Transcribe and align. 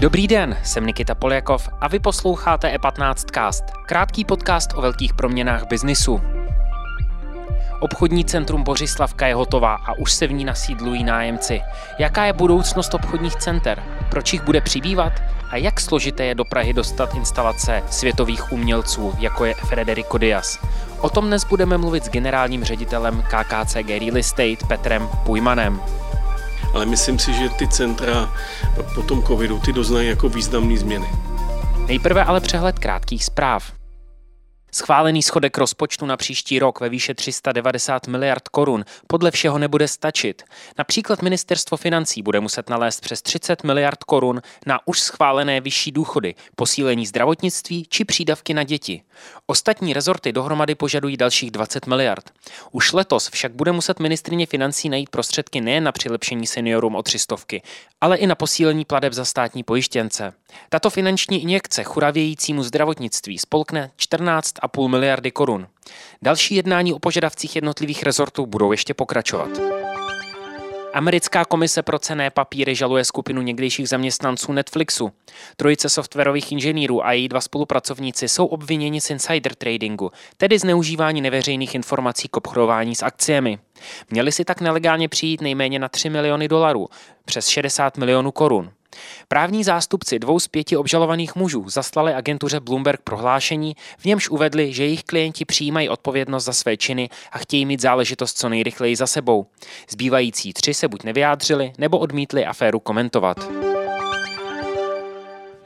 Dobrý 0.00 0.28
den, 0.28 0.56
jsem 0.64 0.86
Nikita 0.86 1.14
Poljakov 1.14 1.68
a 1.80 1.88
vy 1.88 1.98
posloucháte 1.98 2.76
E15cast, 2.76 3.64
krátký 3.86 4.24
podcast 4.24 4.70
o 4.74 4.80
velkých 4.80 5.14
proměnách 5.14 5.66
biznisu. 5.68 6.20
Obchodní 7.80 8.24
centrum 8.24 8.62
Bořislavka 8.62 9.26
je 9.26 9.34
hotová 9.34 9.74
a 9.74 9.92
už 9.92 10.12
se 10.12 10.26
v 10.26 10.32
ní 10.32 10.44
nasídlují 10.44 11.04
nájemci. 11.04 11.60
Jaká 11.98 12.24
je 12.24 12.32
budoucnost 12.32 12.94
obchodních 12.94 13.36
center? 13.36 13.82
Proč 14.10 14.32
jich 14.32 14.42
bude 14.42 14.60
přibývat? 14.60 15.12
A 15.50 15.56
jak 15.56 15.80
složité 15.80 16.24
je 16.24 16.34
do 16.34 16.44
Prahy 16.44 16.72
dostat 16.72 17.14
instalace 17.14 17.82
světových 17.90 18.52
umělců, 18.52 19.14
jako 19.18 19.44
je 19.44 19.54
Federico 19.54 20.18
Diaz? 20.18 20.58
O 21.00 21.08
tom 21.10 21.26
dnes 21.26 21.44
budeme 21.44 21.78
mluvit 21.78 22.04
s 22.04 22.08
generálním 22.08 22.64
ředitelem 22.64 23.22
KKCG 23.22 23.88
Real 23.88 24.16
Estate 24.16 24.66
Petrem 24.68 25.08
Pujmanem 25.24 25.80
ale 26.74 26.86
myslím 26.86 27.18
si, 27.18 27.34
že 27.34 27.48
ty 27.48 27.68
centra 27.68 28.34
po 28.94 29.02
tom 29.02 29.22
covidu 29.22 29.58
ty 29.58 29.72
doznají 29.72 30.08
jako 30.08 30.28
významné 30.28 30.76
změny. 30.76 31.06
Nejprve 31.86 32.24
ale 32.24 32.40
přehled 32.40 32.78
krátkých 32.78 33.24
zpráv. 33.24 33.77
Schválený 34.72 35.22
schodek 35.22 35.58
rozpočtu 35.58 36.06
na 36.06 36.16
příští 36.16 36.58
rok 36.58 36.80
ve 36.80 36.88
výše 36.88 37.14
390 37.14 38.06
miliard 38.06 38.48
korun 38.48 38.84
podle 39.06 39.30
všeho 39.30 39.58
nebude 39.58 39.88
stačit. 39.88 40.42
Například 40.78 41.22
ministerstvo 41.22 41.76
financí 41.76 42.22
bude 42.22 42.40
muset 42.40 42.70
nalézt 42.70 43.00
přes 43.00 43.22
30 43.22 43.64
miliard 43.64 44.04
korun 44.04 44.42
na 44.66 44.80
už 44.84 45.00
schválené 45.00 45.60
vyšší 45.60 45.92
důchody, 45.92 46.34
posílení 46.56 47.06
zdravotnictví 47.06 47.86
či 47.88 48.04
přídavky 48.04 48.54
na 48.54 48.62
děti. 48.62 49.02
Ostatní 49.46 49.92
rezorty 49.92 50.32
dohromady 50.32 50.74
požadují 50.74 51.16
dalších 51.16 51.50
20 51.50 51.86
miliard. 51.86 52.30
Už 52.72 52.92
letos 52.92 53.30
však 53.30 53.52
bude 53.52 53.72
muset 53.72 54.00
ministrině 54.00 54.46
financí 54.46 54.88
najít 54.88 55.10
prostředky 55.10 55.60
nejen 55.60 55.84
na 55.84 55.92
přilepšení 55.92 56.46
seniorům 56.46 56.96
o 56.96 57.02
třistovky, 57.02 57.62
ale 58.00 58.16
i 58.16 58.26
na 58.26 58.34
posílení 58.34 58.84
pladeb 58.84 59.12
za 59.12 59.24
státní 59.24 59.62
pojištěnce. 59.62 60.32
Tato 60.68 60.90
finanční 60.90 61.42
injekce 61.42 61.84
churavějícímu 61.84 62.62
zdravotnictví 62.62 63.38
spolkne 63.38 63.90
14,5 64.62 64.88
miliardy 64.88 65.30
korun. 65.30 65.66
Další 66.22 66.54
jednání 66.54 66.92
o 66.92 66.98
požadavcích 66.98 67.56
jednotlivých 67.56 68.02
rezortů 68.02 68.46
budou 68.46 68.72
ještě 68.72 68.94
pokračovat. 68.94 69.48
Americká 70.94 71.44
komise 71.44 71.82
pro 71.82 71.98
cené 71.98 72.30
papíry 72.30 72.74
žaluje 72.74 73.04
skupinu 73.04 73.42
někdejších 73.42 73.88
zaměstnanců 73.88 74.52
Netflixu. 74.52 75.12
Trojice 75.56 75.88
softwarových 75.88 76.52
inženýrů 76.52 77.06
a 77.06 77.12
její 77.12 77.28
dva 77.28 77.40
spolupracovníci 77.40 78.28
jsou 78.28 78.46
obviněni 78.46 79.00
z 79.00 79.10
insider 79.10 79.54
tradingu, 79.54 80.10
tedy 80.36 80.58
zneužívání 80.58 81.20
neveřejných 81.20 81.74
informací 81.74 82.28
k 82.28 82.36
obchodování 82.36 82.94
s 82.94 83.02
akciemi. 83.02 83.58
Měli 84.10 84.32
si 84.32 84.44
tak 84.44 84.60
nelegálně 84.60 85.08
přijít 85.08 85.40
nejméně 85.40 85.78
na 85.78 85.88
3 85.88 86.10
miliony 86.10 86.48
dolarů, 86.48 86.88
přes 87.24 87.48
60 87.48 87.96
milionů 87.96 88.32
korun. 88.32 88.70
Právní 89.28 89.64
zástupci 89.64 90.18
dvou 90.18 90.40
z 90.40 90.48
pěti 90.48 90.76
obžalovaných 90.76 91.36
mužů 91.36 91.68
zaslali 91.68 92.14
agentuře 92.14 92.60
Bloomberg 92.60 93.00
prohlášení, 93.00 93.76
v 93.98 94.04
němž 94.04 94.28
uvedli, 94.28 94.72
že 94.72 94.84
jejich 94.84 95.04
klienti 95.04 95.44
přijímají 95.44 95.88
odpovědnost 95.88 96.44
za 96.44 96.52
své 96.52 96.76
činy 96.76 97.08
a 97.32 97.38
chtějí 97.38 97.66
mít 97.66 97.80
záležitost 97.80 98.38
co 98.38 98.48
nejrychleji 98.48 98.96
za 98.96 99.06
sebou. 99.06 99.46
Zbývající 99.90 100.52
tři 100.52 100.74
se 100.74 100.88
buď 100.88 101.04
nevyjádřili, 101.04 101.72
nebo 101.78 101.98
odmítli 101.98 102.46
aféru 102.46 102.80
komentovat. 102.80 103.38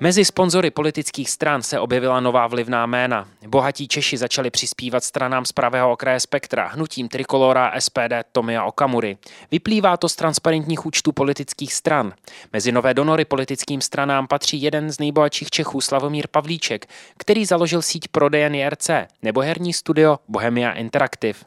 Mezi 0.03 0.25
sponzory 0.25 0.71
politických 0.71 1.31
stran 1.31 1.63
se 1.63 1.81
objevila 1.81 2.21
nová 2.21 2.47
vlivná 2.47 2.87
jména. 2.87 3.29
Bohatí 3.47 3.89
Češi 3.89 4.17
začali 4.17 4.51
přispívat 4.51 5.05
stranám 5.05 5.45
z 5.45 5.53
pravého 5.53 5.93
okraje 5.93 6.21
spektra, 6.21 6.69
hnutím 6.69 7.09
Trikolora 7.09 7.73
SPD 7.79 8.13
Tomia 8.33 8.65
Okamury. 8.65 9.19
Vyplývá 9.51 9.97
to 9.97 10.09
z 10.09 10.17
transparentních 10.17 10.87
účtů 10.87 11.13
politických 11.13 11.75
stran. 11.75 12.13
Mezi 12.53 12.73
nové 12.73 12.95
donory 12.95 13.25
politickým 13.25 13.81
stranám 13.81 14.27
patří 14.27 14.63
jeden 14.63 14.93
z 14.93 14.99
nejbohatších 14.99 15.51
Čechů 15.51 15.81
Slavomír 15.81 16.27
Pavlíček, 16.31 16.87
který 17.19 17.45
založil 17.45 17.83
síť 17.83 18.09
prodejen 18.09 18.55
JRC 18.55 18.91
nebo 19.23 19.41
herní 19.41 19.73
studio 19.73 20.19
Bohemia 20.29 20.73
Interactive. 20.73 21.39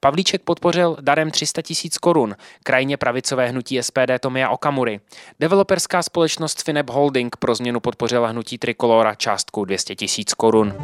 Pavlíček 0.00 0.42
podpořil 0.42 0.96
darem 1.00 1.30
300 1.30 1.62
tisíc 1.62 1.98
korun 1.98 2.36
krajně 2.62 2.96
pravicové 2.96 3.48
hnutí 3.48 3.82
SPD 3.82 4.20
Tomia 4.20 4.48
Okamury. 4.48 5.00
Developerská 5.40 6.02
společnost 6.02 6.62
Fineb 6.62 6.90
Holding 6.90 7.36
pro 7.36 7.54
změnu 7.54 7.80
podpořila 7.80 8.01
podpořila 8.02 8.28
hnutí 8.28 8.58
Trikolora 8.58 9.14
částkou 9.14 9.64
200 9.64 9.94
tisíc 9.94 10.34
korun. 10.34 10.74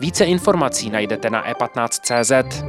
Více 0.00 0.24
informací 0.24 0.90
najdete 0.90 1.30
na 1.30 1.52
e15.cz. 1.52 2.62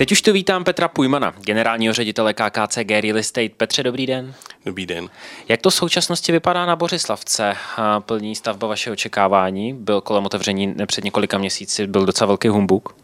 Teď 0.00 0.12
už 0.12 0.22
tu 0.22 0.32
vítám 0.32 0.64
Petra 0.64 0.88
Pujmana, 0.88 1.34
generálního 1.40 1.94
ředitele 1.94 2.34
KKCG 2.34 2.90
Real 2.90 3.18
Estate. 3.18 3.48
Petře, 3.56 3.82
dobrý 3.82 4.06
den. 4.06 4.34
Dobrý 4.66 4.86
den. 4.86 5.08
Jak 5.48 5.60
to 5.60 5.70
v 5.70 5.74
současnosti 5.74 6.32
vypadá 6.32 6.66
na 6.66 6.76
Bořislavce? 6.76 7.56
Plní 7.98 8.36
stavba 8.36 8.68
vaše 8.68 8.90
očekávání? 8.90 9.74
Byl 9.74 10.00
kolem 10.00 10.26
otevření 10.26 10.74
před 10.86 11.04
několika 11.04 11.38
měsíci, 11.38 11.86
byl 11.86 12.06
docela 12.06 12.26
velký 12.26 12.48
humbuk? 12.48 12.94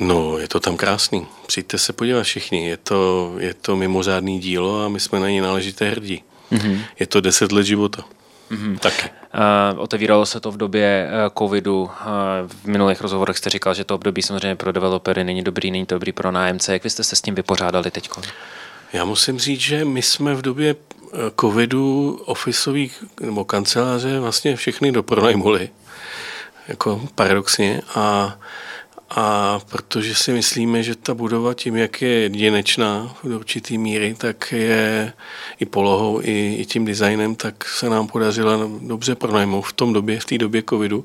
No, 0.00 0.38
je 0.38 0.48
to 0.48 0.60
tam 0.60 0.76
krásný. 0.76 1.26
Přijďte 1.46 1.78
se 1.78 1.92
podívat 1.92 2.22
všichni. 2.22 2.68
Je 2.68 2.76
to, 2.76 3.32
je 3.38 3.54
to 3.54 3.76
mimořádný 3.76 4.40
dílo 4.40 4.84
a 4.84 4.88
my 4.88 5.00
jsme 5.00 5.20
na 5.20 5.28
něj 5.28 5.40
náležité 5.40 5.90
hrdí. 5.90 6.22
Mm-hmm. 6.52 6.80
Je 6.98 7.06
to 7.06 7.20
deset 7.20 7.52
let 7.52 7.66
života. 7.66 8.04
Mm-hmm. 8.50 8.78
Taky. 8.78 9.10
Uh, 9.74 9.80
otevíralo 9.80 10.26
se 10.26 10.40
to 10.40 10.50
v 10.50 10.56
době 10.56 11.10
uh, 11.10 11.34
covidu. 11.38 11.82
Uh, 11.82 11.90
v 12.46 12.64
minulých 12.64 13.00
rozhovorech 13.00 13.38
jste 13.38 13.50
říkal, 13.50 13.74
že 13.74 13.84
to 13.84 13.94
období 13.94 14.22
samozřejmě 14.22 14.56
pro 14.56 14.72
developery 14.72 15.24
není 15.24 15.42
dobrý, 15.42 15.70
není 15.70 15.86
to 15.86 15.94
dobrý 15.94 16.12
pro 16.12 16.30
nájemce. 16.30 16.72
Jak 16.72 16.84
vy 16.84 16.90
jste 16.90 17.04
se 17.04 17.16
s 17.16 17.20
tím 17.20 17.34
vypořádali 17.34 17.90
teď? 17.90 18.10
Já 18.92 19.04
musím 19.04 19.38
říct, 19.38 19.60
že 19.60 19.84
my 19.84 20.02
jsme 20.02 20.34
v 20.34 20.42
době 20.42 20.76
covidu 21.40 22.20
ofisových 22.24 23.04
nebo 23.20 23.44
kanceláře 23.44 24.20
vlastně 24.20 24.56
všechny 24.56 24.92
dopronajmuli. 24.92 25.68
Jako 26.68 27.00
paradoxně. 27.14 27.82
A 27.94 28.36
a 29.10 29.58
protože 29.70 30.14
si 30.14 30.32
myslíme, 30.32 30.82
že 30.82 30.94
ta 30.94 31.14
budova 31.14 31.54
tím, 31.54 31.76
jak 31.76 32.02
je 32.02 32.08
jedinečná 32.08 33.16
do 33.24 33.36
určitý 33.36 33.78
míry, 33.78 34.14
tak 34.18 34.52
je 34.52 35.12
i 35.60 35.66
polohou, 35.66 36.20
i, 36.22 36.56
i 36.60 36.66
tím 36.66 36.84
designem, 36.84 37.34
tak 37.34 37.64
se 37.64 37.88
nám 37.90 38.06
podařila 38.06 38.58
dobře 38.80 39.14
pronajmout 39.14 39.66
v 39.66 39.72
tom 39.72 39.92
době, 39.92 40.20
v 40.20 40.24
té 40.24 40.38
době 40.38 40.62
covidu. 40.68 41.04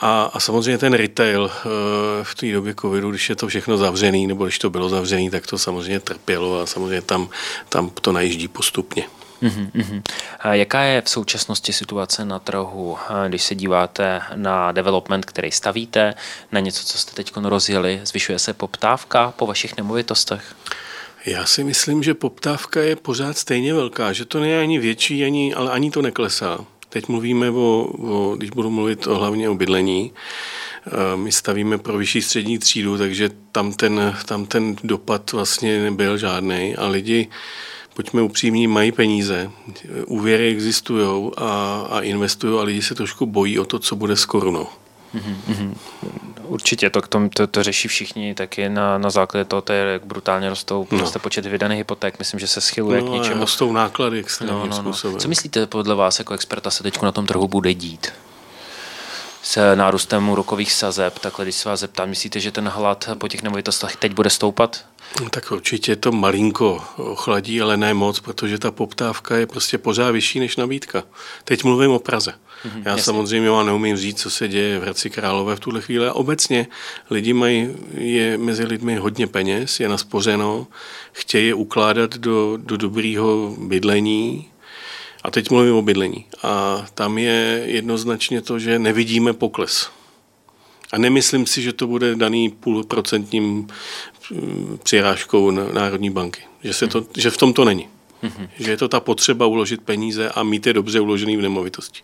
A, 0.00 0.22
a 0.22 0.40
samozřejmě 0.40 0.78
ten 0.78 0.92
retail 0.92 1.50
eh, 1.50 1.68
v 2.24 2.34
té 2.34 2.52
době 2.52 2.74
covidu, 2.80 3.10
když 3.10 3.28
je 3.28 3.36
to 3.36 3.48
všechno 3.48 3.76
zavřený, 3.76 4.26
nebo 4.26 4.44
když 4.44 4.58
to 4.58 4.70
bylo 4.70 4.88
zavřený, 4.88 5.30
tak 5.30 5.46
to 5.46 5.58
samozřejmě 5.58 6.00
trpělo 6.00 6.60
a 6.60 6.66
samozřejmě 6.66 7.02
tam, 7.02 7.28
tam 7.68 7.90
to 7.90 8.12
najíždí 8.12 8.48
postupně. 8.48 9.04
Uh-huh, 9.42 10.02
A 10.40 10.54
jaká 10.54 10.80
je 10.80 11.02
v 11.02 11.08
současnosti 11.08 11.72
situace 11.72 12.24
na 12.24 12.38
trhu, 12.38 12.98
když 13.28 13.42
se 13.42 13.54
díváte 13.54 14.20
na 14.34 14.72
development, 14.72 15.24
který 15.24 15.50
stavíte, 15.50 16.14
na 16.52 16.60
něco, 16.60 16.84
co 16.84 16.98
jste 16.98 17.12
teď 17.14 17.32
rozjeli? 17.36 18.00
Zvyšuje 18.04 18.38
se 18.38 18.52
poptávka 18.52 19.34
po 19.36 19.46
vašich 19.46 19.76
nemovitostech? 19.76 20.54
Já 21.26 21.46
si 21.46 21.64
myslím, 21.64 22.02
že 22.02 22.14
poptávka 22.14 22.80
je 22.80 22.96
pořád 22.96 23.38
stejně 23.38 23.74
velká, 23.74 24.12
že 24.12 24.24
to 24.24 24.40
není 24.40 24.54
ani 24.54 24.78
větší, 24.78 25.24
ani, 25.24 25.54
ale 25.54 25.70
ani 25.70 25.90
to 25.90 26.02
neklesá. 26.02 26.58
Teď 26.88 27.08
mluvíme 27.08 27.50
o, 27.50 27.88
o 27.98 28.36
když 28.36 28.50
budu 28.50 28.70
mluvit 28.70 29.06
o, 29.06 29.18
hlavně 29.18 29.48
o 29.48 29.54
bydlení, 29.54 30.12
my 31.14 31.32
stavíme 31.32 31.78
pro 31.78 31.98
vyšší 31.98 32.22
střední 32.22 32.58
třídu, 32.58 32.98
takže 32.98 33.30
tam 33.52 33.72
ten, 33.72 34.16
tam 34.26 34.46
ten 34.46 34.76
dopad 34.84 35.32
vlastně 35.32 35.82
nebyl 35.82 36.18
žádný 36.18 36.76
a 36.76 36.86
lidi 36.86 37.28
buďme 37.98 38.22
upřímní, 38.22 38.66
mají 38.66 38.92
peníze, 38.92 39.50
úvěry 40.06 40.48
existují 40.50 41.32
a, 41.36 41.86
a 41.90 42.00
investují 42.00 42.58
a 42.58 42.62
lidi 42.62 42.82
se 42.82 42.94
trošku 42.94 43.26
bojí 43.26 43.58
o 43.58 43.64
to, 43.64 43.78
co 43.78 43.96
bude 43.96 44.16
s 44.16 44.24
korunou. 44.24 44.66
Mm-hmm. 45.14 45.74
Určitě 46.42 46.90
to, 46.90 47.00
to, 47.00 47.28
to, 47.34 47.46
to 47.46 47.62
řeší 47.62 47.88
všichni 47.88 48.34
taky 48.34 48.68
na, 48.68 48.98
na 48.98 49.10
základě 49.10 49.44
toho, 49.44 49.62
to 49.62 49.72
je, 49.72 49.84
jak 49.84 50.06
brutálně 50.06 50.48
rostou 50.48 50.86
no. 50.90 50.98
roste 50.98 51.18
počet 51.18 51.46
vydaných 51.46 51.78
hypoték. 51.78 52.18
Myslím, 52.18 52.40
že 52.40 52.46
se 52.46 52.60
schyluje 52.60 53.00
no, 53.00 53.06
k 53.06 53.10
něčemu. 53.10 53.40
Rostou 53.40 53.72
náklady 53.72 54.18
extrémním 54.18 54.58
no, 54.58 54.66
no, 54.66 54.82
no. 54.82 54.82
způsobem. 54.82 55.20
Co 55.20 55.28
myslíte 55.28 55.66
podle 55.66 55.94
vás 55.94 56.18
jako 56.18 56.34
experta 56.34 56.70
se 56.70 56.82
teď 56.82 57.02
na 57.02 57.12
tom 57.12 57.26
trhu 57.26 57.48
bude 57.48 57.74
dít? 57.74 58.12
S 59.42 59.74
nárůstem 59.74 60.28
úrokových 60.28 60.72
sazeb, 60.72 61.18
takhle 61.18 61.44
když 61.44 61.54
se 61.54 61.68
vás 61.68 61.80
zeptám, 61.80 62.08
myslíte, 62.08 62.40
že 62.40 62.52
ten 62.52 62.68
hlad 62.68 63.08
po 63.18 63.28
těch 63.28 63.42
nemovitostech 63.42 63.96
teď 63.96 64.12
bude 64.12 64.30
stoupat? 64.30 64.84
No, 65.20 65.30
tak 65.30 65.52
určitě 65.52 65.96
to 65.96 66.12
malinko 66.12 66.84
ochladí, 66.96 67.60
ale 67.60 67.76
ne 67.76 67.94
moc, 67.94 68.20
protože 68.20 68.58
ta 68.58 68.70
poptávka 68.70 69.36
je 69.36 69.46
prostě 69.46 69.78
pořád 69.78 70.10
vyšší 70.10 70.40
než 70.40 70.56
nabídka. 70.56 71.02
Teď 71.44 71.64
mluvím 71.64 71.90
o 71.90 71.98
Praze. 71.98 72.30
Mm-hmm, 72.30 72.82
Já 72.84 72.90
jasně. 72.90 73.02
samozřejmě 73.02 73.50
vám 73.50 73.66
neumím 73.66 73.96
říct, 73.96 74.20
co 74.20 74.30
se 74.30 74.48
děje 74.48 74.78
v 74.78 74.82
Hradci 74.82 75.10
Králové 75.10 75.56
v 75.56 75.60
tuhle 75.60 75.80
chvíli. 75.80 76.06
A 76.06 76.12
obecně 76.12 76.66
lidi 77.10 77.32
mají, 77.32 77.76
je 77.94 78.38
mezi 78.38 78.64
lidmi 78.64 78.96
hodně 78.96 79.26
peněz, 79.26 79.80
je 79.80 79.88
naspořeno, 79.88 80.66
chtějí 81.12 81.46
je 81.46 81.54
ukládat 81.54 82.16
do, 82.16 82.56
do 82.56 82.76
dobrýho 82.76 83.54
bydlení, 83.58 84.48
a 85.22 85.30
teď 85.30 85.50
mluvím 85.50 85.74
o 85.74 85.82
bydlení. 85.82 86.24
A 86.42 86.84
tam 86.94 87.18
je 87.18 87.62
jednoznačně 87.64 88.42
to, 88.42 88.58
že 88.58 88.78
nevidíme 88.78 89.32
pokles. 89.32 89.90
A 90.92 90.98
nemyslím 90.98 91.46
si, 91.46 91.62
že 91.62 91.72
to 91.72 91.86
bude 91.86 92.16
daný 92.16 92.48
půlprocentním 92.48 93.68
mm, 94.30 94.78
přirážkou 94.82 95.50
Národní 95.50 96.10
banky. 96.10 96.40
Že, 96.64 96.72
se 96.72 96.86
to, 96.86 97.06
že 97.16 97.30
v 97.30 97.36
tom 97.36 97.52
to 97.52 97.64
není. 97.64 97.88
Mm-hmm. 98.22 98.48
Že 98.58 98.70
je 98.70 98.76
to 98.76 98.88
ta 98.88 99.00
potřeba 99.00 99.46
uložit 99.46 99.80
peníze 99.80 100.28
a 100.28 100.42
mít 100.42 100.66
je 100.66 100.72
dobře 100.72 101.00
uložený 101.00 101.36
v 101.36 101.42
nemovitosti. 101.42 102.02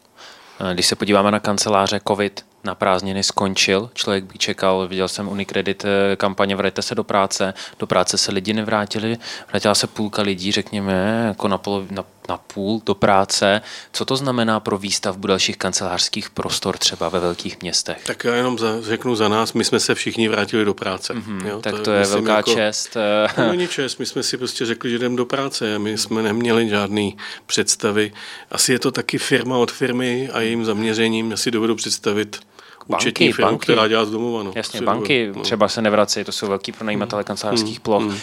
Když 0.73 0.87
se 0.87 0.97
podíváme 0.97 1.31
na 1.31 1.41
kanceláře 1.41 2.01
COVID, 2.09 2.45
na 2.65 2.75
prázdniny 2.75 3.23
skončil. 3.23 3.91
Člověk 3.95 4.25
by 4.25 4.39
čekal, 4.39 4.89
viděl 4.89 5.09
jsem 5.09 5.29
Unicredit 5.29 5.85
eh, 5.85 6.17
kampaně 6.17 6.57
Vrajte 6.57 6.83
se 6.83 6.95
do 6.95 7.05
práce. 7.05 7.55
Do 7.79 7.87
práce 7.87 8.19
se 8.19 8.33
lidi 8.33 8.53
nevrátili, 8.53 9.19
vrátila 9.51 9.75
se 9.75 9.87
půlka 9.87 10.23
lidí, 10.23 10.53
řekněme, 10.53 11.25
jako 11.29 11.49
na, 11.49 11.59
polo, 11.59 11.85
na, 11.91 12.05
na 12.29 12.37
půl 12.37 12.83
do 12.87 12.95
práce. 12.95 13.63
Co 13.93 14.05
to 14.05 14.17
znamená 14.17 14.61
pro 14.61 14.79
výstavbu 14.79 15.27
dalších 15.27 15.57
kancelářských 15.57 16.31
prostor 16.31 16.79
třeba 16.79 17.09
ve 17.09 17.21
velkých 17.21 17.63
městech? 17.63 18.03
Tak 18.07 18.25
já 18.25 18.35
jenom 18.35 18.59
za, 18.59 18.81
řeknu 18.83 19.17
za 19.17 19.29
nás, 19.29 19.53
my 19.53 19.65
jsme 19.65 19.81
se 19.81 19.95
všichni 19.95 20.29
vrátili 20.29 20.65
do 20.65 20.75
práce. 20.75 21.15
Mm-hmm, 21.15 21.47
jo? 21.47 21.61
tak 21.61 21.75
to, 21.75 21.83
to 21.83 21.93
je 21.93 22.07
velká 22.07 22.37
jako, 22.37 22.55
čest. 22.55 22.97
To 23.35 23.49
není 23.49 23.69
čest, 23.69 23.99
my 23.99 24.07
jsme 24.07 24.23
si 24.23 24.37
prostě 24.37 24.67
řekli, 24.67 24.91
že 24.91 24.99
jdeme 24.99 25.17
do 25.17 25.27
práce 25.27 25.79
my 25.79 25.99
jsme 25.99 26.23
neměli 26.23 26.69
žádný 26.69 27.17
představy. 27.47 28.13
Asi 28.51 28.73
je 28.73 28.79
to 28.79 28.91
taky 28.91 29.19
firma 29.19 29.57
od 29.57 29.73
firmy 29.73 30.31
a 30.33 30.41
jejím 30.41 30.65
zaměřením, 30.65 31.31
já 31.31 31.37
si 31.37 31.51
dovedu 31.51 31.75
představit, 31.75 32.41
účetní 32.87 33.33
firmu, 33.33 33.51
banky, 33.51 33.63
která 33.63 33.89
dělá 33.89 34.05
z 34.05 34.11
domova. 34.11 34.43
No. 34.43 34.53
Jasně, 34.55 34.81
banky 34.81 35.33
no. 35.37 35.43
třeba 35.43 35.69
se 35.69 35.83
nevrací, 35.83 36.25
to 36.25 36.33
jsou 36.33 36.47
velký 36.47 36.73
pronajímatele 36.73 37.23
mm. 37.23 37.25
kancelářských 37.25 37.79
mm. 37.79 37.83
ploch. 37.83 38.03
Mm. 38.03 38.15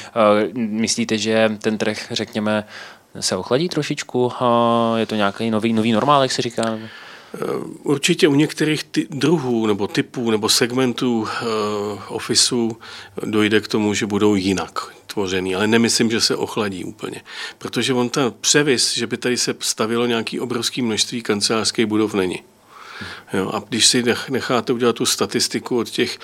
Myslíte, 0.54 1.18
že 1.18 1.58
ten 1.62 1.78
trh, 1.78 2.08
řekněme, 2.12 2.66
se 3.19 3.38
ochladí 3.38 3.69
trošičku? 3.69 4.31
Je 4.96 5.06
to 5.06 5.16
nějaký 5.16 5.52
nový, 5.52 5.74
nový 5.74 5.92
normál, 5.92 6.22
jak 6.22 6.31
se 6.31 6.42
říká? 6.42 6.80
Eh, 7.34 7.38
určitě 7.84 8.28
u 8.28 8.36
některých 8.36 8.84
ty, 8.84 9.08
druhů 9.10 9.68
nebo 9.68 9.88
typů 9.88 10.31
nebo 10.31 10.50
segmentů 10.50 11.19
uh, 11.19 11.28
ofisů 12.08 12.78
dojde 13.25 13.62
k 13.62 13.68
tomu, 13.68 13.94
že 13.94 14.06
budou 14.06 14.36
jinak 14.36 14.80
tvořený, 15.08 15.56
ale 15.56 15.68
nemyslím, 15.68 16.12
že 16.12 16.22
se 16.22 16.36
ochladí 16.36 16.84
úplně. 16.84 17.22
Protože 17.58 17.94
on 17.94 18.10
ten 18.10 18.34
převis, 18.42 18.98
že 18.98 19.08
by 19.08 19.18
tady 19.18 19.38
se 19.38 19.56
stavilo 19.60 20.06
nějaký 20.06 20.40
obrovský 20.40 20.81
množství 20.81 21.22
kancelářských 21.22 21.86
budov, 21.86 22.13
není. 22.13 22.44
Jo, 23.33 23.51
a 23.53 23.63
když 23.69 23.88
si 23.88 24.03
necháte 24.30 24.74
udělat 24.74 24.95
tu 24.95 25.06
statistiku 25.06 25.77
od 25.77 25.89
těch 25.89 26.19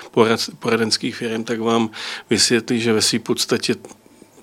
poradenských 0.60 1.16
firm, 1.16 1.44
tak 1.44 1.60
vám 1.60 1.90
vysvětlí, 2.30 2.82
že 2.82 2.94
ve 2.94 3.02
své 3.02 3.20
podstatě 3.20 3.76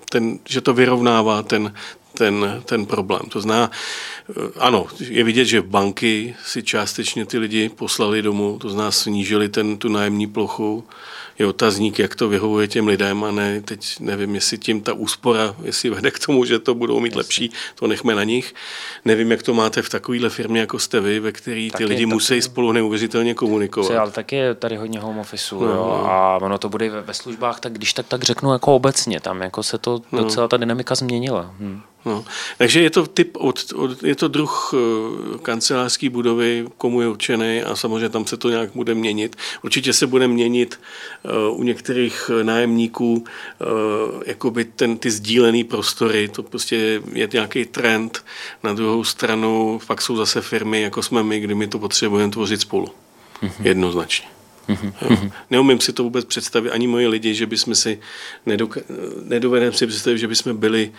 ten, 0.09 0.39
že 0.45 0.61
to 0.61 0.73
vyrovnává 0.73 1.43
ten, 1.43 1.73
ten, 2.13 2.61
ten 2.65 2.85
problém. 2.85 3.21
To 3.29 3.41
zná, 3.41 3.71
eh, 4.29 4.33
ano, 4.59 4.87
je 4.99 5.23
vidět, 5.23 5.45
že 5.45 5.61
banky 5.61 6.35
si 6.45 6.63
částečně 6.63 7.25
ty 7.25 7.37
lidi 7.37 7.69
poslali 7.69 8.21
domů, 8.21 8.57
to 8.61 8.69
zná 8.69 8.91
snížili 8.91 9.49
ten, 9.49 9.77
tu 9.77 9.89
nájemní 9.89 10.27
plochu, 10.27 10.87
je 11.39 11.47
otazník, 11.47 11.99
jak 11.99 12.15
to 12.15 12.29
vyhovuje 12.29 12.67
těm 12.67 12.87
lidem 12.87 13.23
a 13.23 13.31
ne, 13.31 13.61
teď 13.61 13.99
nevím, 13.99 14.35
jestli 14.35 14.57
tím 14.57 14.81
ta 14.81 14.93
úspora, 14.93 15.55
jestli 15.63 15.89
vede 15.89 16.11
k 16.11 16.19
tomu, 16.25 16.45
že 16.45 16.59
to 16.59 16.75
budou 16.75 16.99
mít 16.99 17.07
Jasně. 17.07 17.17
lepší, 17.17 17.51
to 17.75 17.87
nechme 17.87 18.15
na 18.15 18.23
nich. 18.23 18.55
Nevím, 19.05 19.31
jak 19.31 19.43
to 19.43 19.53
máte 19.53 19.81
v 19.81 19.89
takovéhle 19.89 20.29
firmě, 20.29 20.59
jako 20.59 20.79
jste 20.79 20.99
vy, 20.99 21.19
ve 21.19 21.31
který 21.31 21.71
ty 21.71 21.85
lidi 21.85 22.05
musí 22.05 22.41
spolu 22.41 22.71
neuvěřitelně 22.71 23.33
komunikovat. 23.33 23.91
Ale 23.91 24.11
taky 24.11 24.35
je 24.35 24.55
tady 24.55 24.75
hodně 24.77 24.99
home 24.99 25.19
office, 25.19 25.55
no, 25.55 25.61
jo, 25.61 25.75
no. 25.75 26.11
a 26.11 26.37
ono 26.41 26.57
to 26.57 26.69
bude 26.69 26.89
ve 26.89 27.13
službách, 27.13 27.59
tak 27.59 27.73
když 27.73 27.93
tak, 27.93 28.07
tak 28.07 28.23
řeknu 28.23 28.53
jako 28.53 28.75
obecně, 28.75 29.19
tam 29.19 29.41
jako 29.41 29.63
se 29.63 29.77
to 29.77 30.01
no. 30.11 30.23
docela 30.23 30.47
ta 30.47 30.57
dynamika 30.57 30.95
změnila. 30.95 31.51
Hm. 31.59 31.81
No. 32.05 32.25
Takže 32.57 32.81
je 32.81 32.89
to 32.89 33.07
typ 33.07 33.37
od, 33.37 33.73
od, 33.75 34.03
je 34.03 34.15
to 34.15 34.27
druh 34.27 34.73
uh, 34.73 35.37
kancelářské 35.37 36.09
budovy, 36.09 36.67
komu 36.77 37.01
je 37.01 37.07
určený 37.07 37.61
a 37.61 37.75
samozřejmě 37.75 38.09
tam 38.09 38.25
se 38.25 38.37
to 38.37 38.49
nějak 38.49 38.69
bude 38.75 38.95
měnit. 38.95 39.35
Určitě 39.63 39.93
se 39.93 40.07
bude 40.07 40.27
měnit 40.27 40.79
uh, 41.49 41.59
u 41.59 41.63
některých 41.63 42.31
nájemníků 42.43 43.13
uh, 43.13 44.23
jakoby 44.25 44.65
ten, 44.65 44.97
ty 44.97 45.11
sdílené 45.11 45.63
prostory, 45.63 46.27
to 46.27 46.43
prostě 46.43 47.01
je 47.13 47.29
nějaký 47.33 47.65
trend. 47.65 48.25
Na 48.63 48.73
druhou 48.73 49.03
stranu 49.03 49.79
pak 49.87 50.01
jsou 50.01 50.15
zase 50.15 50.41
firmy, 50.41 50.81
jako 50.81 51.03
jsme 51.03 51.23
my, 51.23 51.39
kdy 51.39 51.55
my 51.55 51.67
to 51.67 51.79
potřebujeme 51.79 52.31
tvořit 52.31 52.61
spolu. 52.61 52.87
Mm-hmm. 53.41 53.51
Jednoznačně. 53.63 54.34
Mm-hmm. 54.69 55.31
Neumím 55.51 55.79
si 55.79 55.93
to 55.93 56.03
vůbec 56.03 56.25
představit, 56.25 56.71
ani 56.71 56.87
moji 56.87 57.07
lidi, 57.07 57.33
že 57.33 57.45
bychom 57.45 57.75
si 57.75 57.99
nedok- 58.47 59.71
si 59.71 59.87
představit, 59.87 60.17
že 60.17 60.27
bychom 60.27 60.57
byli 60.57 60.91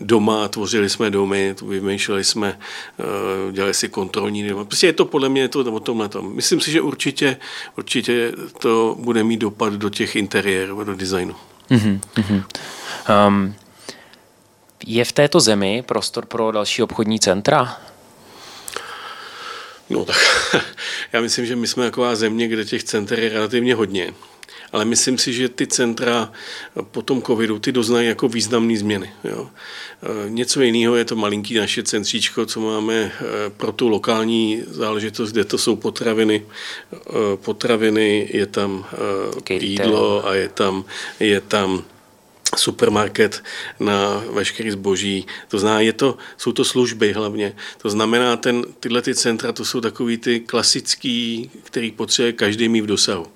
doma, 0.00 0.48
tvořili 0.48 0.90
jsme 0.90 1.10
domy, 1.10 1.54
vymýšleli 1.62 2.24
jsme, 2.24 2.58
uh, 2.98 3.52
dělali 3.52 3.74
si 3.74 3.88
kontrolní 3.88 4.48
doma. 4.48 4.64
Prostě 4.64 4.86
je 4.86 4.92
to 4.92 5.04
podle 5.04 5.28
mě 5.28 5.48
to 5.48 5.60
o 5.60 5.80
tomhle 5.80 6.08
tom. 6.08 6.34
Myslím 6.34 6.60
si, 6.60 6.70
že 6.70 6.80
určitě, 6.80 7.36
určitě 7.78 8.32
to 8.58 8.96
bude 8.98 9.24
mít 9.24 9.40
dopad 9.40 9.72
do 9.72 9.90
těch 9.90 10.16
interiérů, 10.16 10.84
do 10.84 10.94
designu. 10.94 11.34
Mm-hmm. 11.70 12.44
Um, 13.28 13.54
je 14.86 15.04
v 15.04 15.12
této 15.12 15.40
zemi 15.40 15.84
prostor 15.86 16.26
pro 16.26 16.52
další 16.52 16.82
obchodní 16.82 17.20
centra? 17.20 17.76
No 19.90 20.04
tak 20.04 20.16
já 21.12 21.20
myslím, 21.20 21.46
že 21.46 21.56
my 21.56 21.66
jsme 21.66 21.84
taková 21.84 22.16
země, 22.16 22.48
kde 22.48 22.64
těch 22.64 22.84
center 22.84 23.20
je 23.20 23.28
relativně 23.28 23.74
hodně. 23.74 24.14
Ale 24.72 24.84
myslím 24.84 25.18
si, 25.18 25.32
že 25.32 25.48
ty 25.48 25.66
centra 25.66 26.32
po 26.90 27.02
tom 27.02 27.22
covidu, 27.22 27.58
ty 27.58 27.72
doznají 27.72 28.08
jako 28.08 28.28
významné 28.28 28.76
změny. 28.76 29.10
Jo. 29.24 29.50
E, 30.26 30.30
něco 30.30 30.62
jiného 30.62 30.96
je 30.96 31.04
to 31.04 31.16
malinký 31.16 31.54
naše 31.54 31.82
centříčko, 31.82 32.46
co 32.46 32.60
máme 32.60 32.94
e, 32.94 33.10
pro 33.50 33.72
tu 33.72 33.88
lokální 33.88 34.62
záležitost, 34.66 35.32
kde 35.32 35.44
to 35.44 35.58
jsou 35.58 35.76
potraviny. 35.76 36.46
E, 36.94 37.36
potraviny, 37.36 38.28
je 38.32 38.46
tam 38.46 38.86
jídlo 39.50 40.26
a 40.26 40.34
je 40.34 40.48
tam, 40.48 40.84
je 41.20 41.40
tam 41.40 41.84
supermarket 42.56 43.42
na 43.80 44.24
veškerý 44.30 44.70
zboží. 44.70 45.26
To 45.48 45.58
znamená, 45.58 45.80
je 45.80 45.92
to, 45.92 46.18
jsou 46.36 46.52
to 46.52 46.64
služby 46.64 47.12
hlavně. 47.12 47.56
To 47.78 47.90
znamená, 47.90 48.36
ten, 48.36 48.64
tyhle 48.80 49.02
ty 49.02 49.14
centra, 49.14 49.52
to 49.52 49.64
jsou 49.64 49.80
takový 49.80 50.16
ty 50.16 50.40
klasický, 50.40 51.50
který 51.62 51.90
potřebuje 51.90 52.32
každý 52.32 52.68
mít 52.68 52.80
v 52.80 52.86
dosahu. 52.86 53.26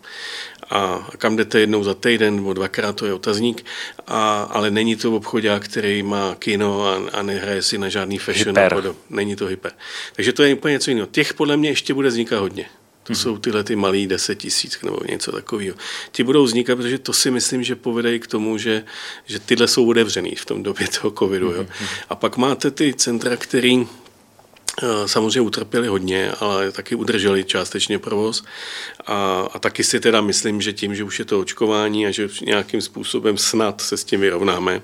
A 0.70 1.08
kam 1.18 1.36
jdete 1.36 1.60
jednou 1.60 1.84
za 1.84 1.94
týden 1.94 2.36
nebo 2.36 2.52
dvakrát, 2.52 2.96
to 2.96 3.06
je 3.06 3.14
otazník, 3.14 3.64
a, 4.06 4.42
ale 4.42 4.70
není 4.70 4.96
to 4.96 5.16
obchodák, 5.16 5.64
který 5.64 6.02
má 6.02 6.34
kino 6.38 6.86
a, 6.86 7.18
a 7.18 7.22
nehraje 7.22 7.62
si 7.62 7.78
na 7.78 7.88
žádný 7.88 8.18
fashion. 8.18 8.58
Hyper. 8.58 8.94
Není 9.10 9.36
to 9.36 9.46
hyper. 9.46 9.72
Takže 10.16 10.32
to 10.32 10.42
je 10.42 10.54
úplně 10.54 10.72
něco 10.72 10.90
jiného. 10.90 11.06
Těch 11.10 11.34
podle 11.34 11.56
mě 11.56 11.68
ještě 11.68 11.94
bude 11.94 12.08
vznikat 12.08 12.40
hodně. 12.40 12.66
To 13.04 13.12
mm-hmm. 13.12 13.16
jsou 13.16 13.38
tyhle 13.38 13.64
ty 13.64 13.76
malý 13.76 14.06
10 14.06 14.34
tisíc 14.34 14.82
nebo 14.82 14.98
něco 15.08 15.32
takového. 15.32 15.76
Ti 16.12 16.24
budou 16.24 16.44
vznikat, 16.44 16.76
protože 16.76 16.98
to 16.98 17.12
si 17.12 17.30
myslím, 17.30 17.62
že 17.62 17.76
povede 17.76 18.18
k 18.18 18.26
tomu, 18.26 18.58
že, 18.58 18.84
že 19.26 19.38
tyhle 19.38 19.68
jsou 19.68 19.90
otevřený 19.90 20.34
v 20.34 20.44
tom 20.44 20.62
době 20.62 20.88
toho 21.00 21.10
covidu. 21.10 21.50
Mm-hmm. 21.50 21.56
Jo. 21.56 21.66
Mhm. 21.80 21.88
A 22.08 22.14
pak 22.14 22.36
máte 22.36 22.70
ty 22.70 22.94
centra, 22.94 23.36
který 23.36 23.86
eh, 24.82 25.08
samozřejmě 25.08 25.40
utrpěli 25.40 25.88
hodně, 25.88 26.32
ale 26.40 26.72
taky 26.72 26.94
udrželi 26.94 27.44
částečně 27.44 27.98
provoz. 27.98 28.44
A, 29.06 29.48
a 29.52 29.58
taky 29.58 29.84
si 29.84 30.00
teda 30.00 30.20
myslím, 30.20 30.60
že 30.60 30.72
tím, 30.72 30.94
že 30.94 31.04
už 31.04 31.18
je 31.18 31.24
to 31.24 31.40
očkování 31.40 32.06
a 32.06 32.10
že 32.10 32.28
nějakým 32.42 32.80
způsobem 32.80 33.38
snad 33.38 33.80
se 33.80 33.96
s 33.96 34.04
tím 34.04 34.20
vyrovnáme, 34.20 34.82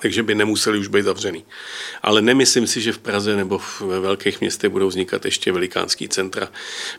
takže 0.00 0.22
by 0.22 0.34
nemuseli 0.34 0.78
už 0.78 0.88
být 0.88 1.02
zavřený. 1.02 1.44
Ale 2.02 2.22
nemyslím 2.22 2.66
si, 2.66 2.80
že 2.80 2.92
v 2.92 2.98
Praze 2.98 3.36
nebo 3.36 3.60
ve 3.80 4.00
velkých 4.00 4.40
městech 4.40 4.70
budou 4.70 4.88
vznikat 4.88 5.24
ještě 5.24 5.52
velikánský 5.52 6.08
centra, 6.08 6.48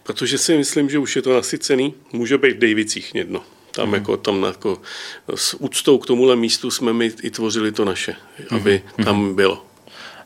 protože 0.04 0.38
si 0.38 0.58
myslím, 0.58 0.90
že 0.90 1.00
už 1.00 1.16
je 1.16 1.22
to 1.22 1.34
nasycený. 1.34 1.94
Může 2.12 2.38
být 2.38 2.56
v 2.56 2.60
Davicích 2.60 3.16
jedno. 3.16 3.44
Tam, 3.72 3.88
mm. 3.88 3.94
jako, 3.94 4.18
tam 4.18 4.44
jako, 4.44 4.82
s 5.36 5.62
úctou 5.62 5.98
k 5.98 6.06
tomuhle 6.06 6.36
místu 6.36 6.72
jsme 6.72 6.94
my 6.94 7.12
i 7.22 7.30
tvořili 7.30 7.72
to 7.72 7.86
naše, 7.86 8.16
aby 8.50 8.82
mm. 8.98 9.06
tam 9.06 9.36
bylo. 9.36 9.66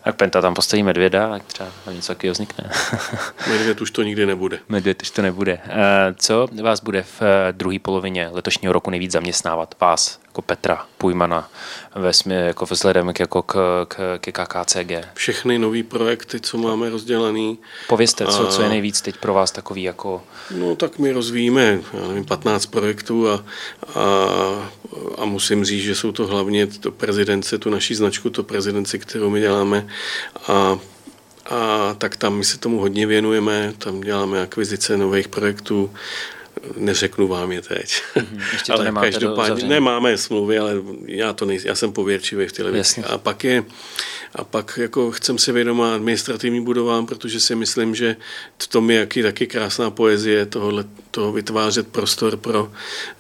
Tak 0.04 0.16
Penta 0.16 0.42
tam 0.42 0.54
postaví 0.54 0.84
medvěda, 0.84 1.30
tak 1.30 1.44
třeba 1.44 1.70
něco 1.92 2.08
takového 2.08 2.34
vznikne. 2.34 2.70
Medvěd 3.50 3.82
už 3.82 3.92
to 3.92 4.04
nikdy 4.04 4.26
nebude. 4.26 4.60
Medvěd 4.70 5.02
už 5.02 5.10
to 5.10 5.22
nebude. 5.22 5.60
Eh, 5.66 6.16
co 6.18 6.48
vás 6.64 6.80
bude 6.80 7.04
v 7.04 7.22
eh, 7.22 7.54
druhé 7.54 7.80
polovině 7.80 8.30
letošního 8.32 8.74
roku 8.74 8.90
nejvíc 8.90 9.12
zaměstnávat? 9.12 9.76
Vás, 9.82 10.19
jako 10.30 10.42
Petra 10.42 10.86
Pujmana 10.98 11.50
ve 11.96 12.14
smě, 12.14 12.36
jako 12.36 12.66
vzhledem 12.66 13.14
k, 13.14 13.20
jako 13.20 13.42
k, 13.42 13.86
k, 13.88 14.20
k 14.22 14.32
KKCG? 14.32 14.92
Všechny 15.14 15.60
nové 15.60 15.84
projekty, 15.84 16.40
co 16.40 16.58
máme 16.58 16.90
rozdělaný. 16.90 17.58
Povězte, 17.88 18.26
co, 18.28 18.48
co 18.48 18.62
je 18.62 18.70
nejvíc 18.70 19.02
teď 19.02 19.18
pro 19.18 19.34
vás 19.34 19.52
takový 19.52 19.84
jako... 19.84 20.24
No 20.56 20.76
tak 20.76 21.00
my 21.00 21.12
rozvíjíme, 21.12 21.80
já 21.94 22.08
nevím, 22.08 22.26
15 22.26 22.66
projektů 22.66 23.30
a, 23.30 23.44
a, 23.96 24.06
a 25.18 25.26
musím 25.26 25.66
říct, 25.66 25.84
že 25.84 25.96
jsou 25.96 26.12
to 26.12 26.28
hlavně 26.28 26.68
to 26.68 26.92
prezidence, 26.92 27.58
tu 27.58 27.70
naší 27.70 27.96
značku, 27.96 28.30
to 28.30 28.44
prezidenci, 28.44 29.00
kterou 29.00 29.30
my 29.30 29.40
děláme 29.40 29.88
a 30.48 30.78
a 31.46 31.94
tak 31.98 32.16
tam 32.16 32.36
my 32.36 32.46
se 32.46 32.58
tomu 32.58 32.80
hodně 32.80 33.08
věnujeme, 33.08 33.74
tam 33.78 34.02
děláme 34.02 34.42
akvizice 34.42 34.98
nových 34.98 35.28
projektů, 35.28 35.92
neřeknu 36.78 37.28
vám 37.28 37.52
je 37.52 37.62
teď. 37.62 38.02
Mm-hmm, 38.16 38.42
ještě 38.54 38.72
to 38.74 38.80
ale 38.80 38.92
každopádně 38.92 39.68
nemáme 39.68 40.18
smlouvy, 40.18 40.60
ale 40.60 40.74
já 41.06 41.34
to 41.34 41.46
nejsem, 41.46 41.68
já 41.68 41.76
jsem 41.76 41.92
pověrčivý 41.92 42.48
v 42.48 42.52
těle 42.52 42.72
věci. 42.72 43.04
A 43.04 43.18
pak 43.18 43.44
je, 43.44 43.64
a 44.36 44.44
pak 44.44 44.80
jako 44.82 45.12
chcem 45.12 45.38
se 45.38 45.52
vědomá 45.52 45.96
administrativní 45.96 46.62
budovám, 46.62 47.06
protože 47.06 47.40
si 47.40 47.56
myslím, 47.56 47.96
že 47.96 48.16
v 48.64 48.68
tom 48.68 48.92
je 48.92 49.00
jaký, 49.00 49.22
taky 49.22 49.48
krásná 49.48 49.92
poezie 49.92 50.46
tohohle, 50.46 50.86
toho 51.12 51.32
vytvářet 51.32 51.88
prostor 51.88 52.38
pro, 52.38 52.72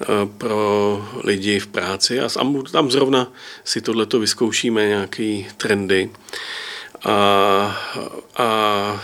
eh, 0.01 0.05
pro 0.37 1.09
lidi 1.23 1.59
v 1.59 1.67
práci 1.67 2.19
a 2.19 2.29
tam 2.71 2.91
zrovna 2.91 3.31
si 3.63 3.81
tohleto 3.81 4.19
vyzkoušíme, 4.19 4.87
nějaký 4.87 5.47
trendy. 5.57 6.09
A, 7.05 7.13
a, 8.35 8.45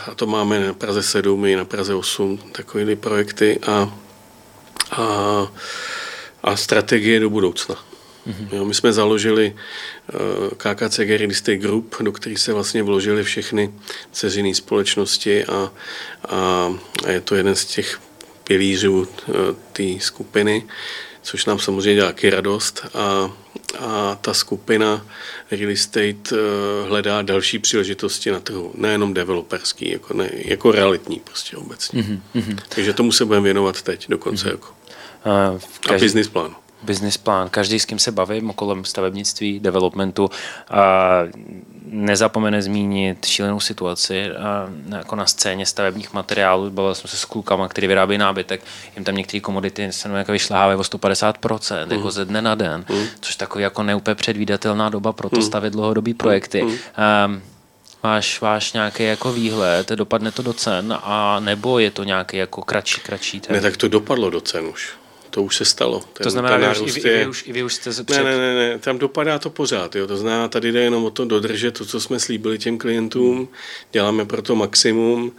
a 0.06 0.14
to 0.14 0.26
máme 0.26 0.66
na 0.66 0.74
Praze 0.74 1.02
7 1.02 1.44
i 1.44 1.56
na 1.56 1.64
Praze 1.64 1.94
8, 1.94 2.38
takové 2.52 2.96
projekty 2.96 3.58
a, 3.66 3.98
a, 4.90 5.52
a 6.42 6.56
strategie 6.56 7.20
do 7.20 7.30
budoucna. 7.30 7.74
Mm-hmm. 8.26 8.48
Jo, 8.52 8.64
my 8.64 8.74
jsme 8.74 8.92
založili 8.92 9.54
uh, 9.54 10.48
KKC 10.56 10.98
Real 10.98 11.30
Estate 11.30 11.56
Group, 11.56 11.96
do 12.00 12.12
které 12.12 12.36
se 12.36 12.52
vlastně 12.52 12.82
vložily 12.82 13.24
všechny 13.24 13.72
ceřinné 14.12 14.54
společnosti 14.54 15.44
a, 15.44 15.72
a, 16.28 16.74
a 17.06 17.10
je 17.10 17.20
to 17.20 17.34
jeden 17.34 17.56
z 17.56 17.64
těch 17.64 18.00
pilířů 18.44 19.00
uh, 19.00 19.34
té 19.72 19.82
skupiny, 19.98 20.66
což 21.22 21.46
nám 21.46 21.58
samozřejmě 21.58 21.94
dělá 21.94 22.08
taky 22.08 22.30
radost 22.30 22.86
a, 22.94 23.30
a 23.78 24.18
ta 24.20 24.34
skupina 24.34 25.06
real 25.50 25.70
estate 25.70 26.32
uh, 26.32 26.88
hledá 26.88 27.22
další 27.22 27.58
příležitosti 27.58 28.30
na 28.30 28.40
trhu, 28.40 28.72
nejenom 28.74 29.14
developerský, 29.14 29.90
jako, 29.90 30.14
ne, 30.14 30.30
jako 30.32 30.72
realitní 30.72 31.20
prostě 31.24 31.56
obecně. 31.56 32.02
Mm-hmm. 32.02 32.58
Takže 32.68 32.92
tomu 32.92 33.12
se 33.12 33.24
budeme 33.24 33.44
věnovat 33.44 33.82
teď 33.82 34.06
do 34.08 34.18
konce 34.18 34.46
mm-hmm. 34.46 34.50
roku. 34.50 34.75
Každý... 35.80 36.04
A 36.04 36.06
business 36.06 36.28
plánu 36.28 36.54
business 36.82 37.16
plán. 37.16 37.48
Každý, 37.48 37.80
s 37.80 37.84
kým 37.84 37.98
se 37.98 38.12
bavím 38.12 38.52
kolem 38.52 38.84
stavebnictví, 38.84 39.60
developmentu, 39.60 40.30
a 40.70 41.18
nezapomene 41.86 42.62
zmínit 42.62 43.26
šílenou 43.26 43.60
situaci 43.60 44.30
a 44.30 44.68
jako 44.96 45.16
na 45.16 45.26
scéně 45.26 45.66
stavebních 45.66 46.12
materiálů. 46.12 46.70
Bavil 46.70 46.94
jsem 46.94 47.10
se 47.10 47.16
s 47.16 47.24
klukama, 47.24 47.68
který 47.68 47.86
vyrábí 47.86 48.18
nábytek, 48.18 48.64
jim 48.94 49.04
tam 49.04 49.16
některé 49.16 49.40
komodity 49.40 49.92
se 49.92 50.08
jako 50.08 50.32
vyšlávají 50.32 50.78
o 50.78 50.82
150%, 50.82 51.86
mm. 51.86 51.92
jako 51.92 52.10
ze 52.10 52.24
dne 52.24 52.42
na 52.42 52.54
den, 52.54 52.84
mm. 52.88 53.06
což 53.20 53.36
takový 53.36 53.62
jako 53.62 53.82
neúplně 53.82 54.14
předvídatelná 54.14 54.88
doba 54.88 55.12
pro 55.12 55.28
to 55.28 55.36
mm. 55.36 55.42
stavět 55.42 55.70
dlouhodobý 55.70 56.14
projekty. 56.14 56.62
Mm. 56.62 56.70
Um, 56.70 57.42
máš, 58.02 58.40
máš 58.40 58.72
nějaký 58.72 59.04
jako 59.04 59.32
výhled, 59.32 59.88
dopadne 59.88 60.32
to 60.32 60.42
do 60.42 60.52
cen, 60.52 60.98
a 61.02 61.40
nebo 61.40 61.78
je 61.78 61.90
to 61.90 62.04
nějaký 62.04 62.36
jako 62.36 62.62
kratší, 62.62 63.00
kratší? 63.00 63.40
Ten... 63.40 63.56
Ne, 63.56 63.62
tak 63.62 63.76
to 63.76 63.88
dopadlo 63.88 64.30
do 64.30 64.40
cen 64.40 64.66
už 64.66 64.92
to 65.36 65.42
už 65.42 65.56
se 65.56 65.64
stalo. 65.64 66.00
Ten, 66.00 66.24
to 66.24 66.30
znamená, 66.30 66.72
že 66.72 66.80
už, 66.80 66.96
i, 66.96 67.00
vy, 67.00 67.08
je... 67.08 67.28
už, 67.28 67.44
i 67.46 67.52
vy 67.52 67.62
už 67.62 67.74
jste 67.74 67.92
se 67.92 68.04
před... 68.04 68.16
Ne, 68.16 68.24
ne, 68.24 68.36
ne, 68.36 68.54
ne, 68.54 68.78
tam 68.78 68.98
dopadá 68.98 69.38
to 69.38 69.50
pořád. 69.50 69.96
Jo. 69.96 70.06
To 70.06 70.16
znamená, 70.16 70.48
tady 70.48 70.72
jde 70.72 70.80
jenom 70.80 71.04
o 71.04 71.10
to 71.10 71.24
dodržet 71.24 71.78
to, 71.78 71.84
co 71.84 72.00
jsme 72.00 72.20
slíbili 72.20 72.58
těm 72.58 72.78
klientům, 72.78 73.48
děláme 73.92 74.24
pro 74.24 74.42
to 74.42 74.56
maximum. 74.56 75.32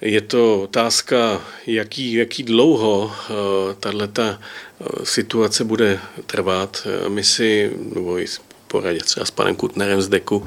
Je 0.00 0.20
to 0.20 0.62
otázka, 0.62 1.42
jaký, 1.66 2.12
jaký 2.12 2.42
dlouho 2.42 3.04
uh, 3.04 3.74
tato 3.80 4.22
uh, 4.22 5.04
situace 5.04 5.64
bude 5.64 6.00
trvat. 6.26 6.86
My 7.08 7.24
si, 7.24 7.72
nebo 7.94 8.18
i 8.18 8.26
poradě 8.66 8.98
třeba 8.98 9.26
s 9.26 9.30
panem 9.30 9.56
Kutnerem 9.56 10.02
z 10.02 10.08
Deku, 10.08 10.46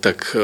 tak 0.00 0.36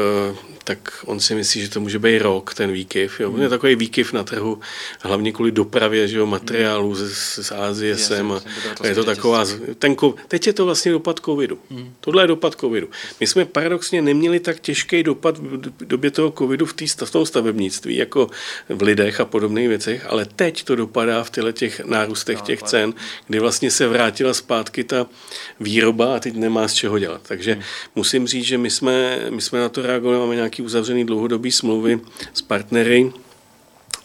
tak 0.63 1.03
on 1.05 1.19
si 1.19 1.35
myslí, 1.35 1.61
že 1.61 1.69
to 1.69 1.79
může 1.79 1.99
být 1.99 2.19
rok, 2.19 2.53
ten 2.53 2.71
výkyv. 2.71 3.19
Jo. 3.19 3.31
Hmm. 3.31 3.41
Je 3.41 3.49
takový 3.49 3.75
výkyv 3.75 4.13
na 4.13 4.23
trhu, 4.23 4.59
hlavně 4.99 5.31
kvůli 5.31 5.51
dopravě 5.51 6.07
že 6.07 6.17
jo, 6.17 6.25
materiálů 6.25 6.95
ze, 6.95 7.09
z 7.43 7.51
Ázie 7.51 7.97
sem. 7.97 8.31
A, 8.31 8.41
a 8.81 8.87
je 8.87 8.95
to 8.95 9.03
taková, 9.03 9.45
ten, 9.79 9.95
teď 10.27 10.47
je 10.47 10.53
to 10.53 10.65
vlastně 10.65 10.91
dopad 10.91 11.19
covidu. 11.25 11.57
Hmm. 11.71 11.93
Tohle 11.99 12.23
je 12.23 12.27
dopad 12.27 12.55
covidu. 12.55 12.89
My 13.19 13.27
jsme 13.27 13.45
paradoxně 13.45 14.01
neměli 14.01 14.39
tak 14.39 14.59
těžký 14.59 15.03
dopad 15.03 15.37
v 15.37 15.85
době 15.85 16.11
toho 16.11 16.31
covidu 16.31 16.65
v, 16.65 16.73
tý, 16.73 16.87
v 16.87 17.11
tom 17.11 17.25
stavebnictví, 17.25 17.95
jako 17.95 18.29
v 18.69 18.81
lidech 18.81 19.19
a 19.19 19.25
podobných 19.25 19.67
věcech, 19.67 20.05
ale 20.09 20.25
teď 20.25 20.63
to 20.63 20.75
dopadá 20.75 21.23
v 21.23 21.29
těle 21.29 21.53
těch 21.53 21.79
nárůstech 21.79 22.37
no, 22.37 22.45
těch 22.45 22.63
cen, 22.63 22.93
kdy 23.27 23.39
vlastně 23.39 23.71
se 23.71 23.87
vrátila 23.87 24.33
zpátky 24.33 24.83
ta 24.83 25.05
výroba 25.59 26.15
a 26.15 26.19
teď 26.19 26.35
nemá 26.35 26.67
z 26.67 26.73
čeho 26.73 26.99
dělat. 26.99 27.21
Takže 27.27 27.53
hmm. 27.53 27.63
musím 27.95 28.27
říct, 28.27 28.45
že 28.45 28.57
my 28.57 28.69
jsme, 28.69 29.19
my 29.29 29.41
jsme 29.41 29.59
na 29.59 29.69
to 29.69 29.81
reagovali, 29.81 30.19
máme 30.19 30.35
nějaký 30.35 30.50
nějaký 30.51 30.61
uzavřený 30.61 31.05
dlouhodobý 31.05 31.51
smlouvy 31.51 31.99
s 32.33 32.41
partnery 32.41 33.11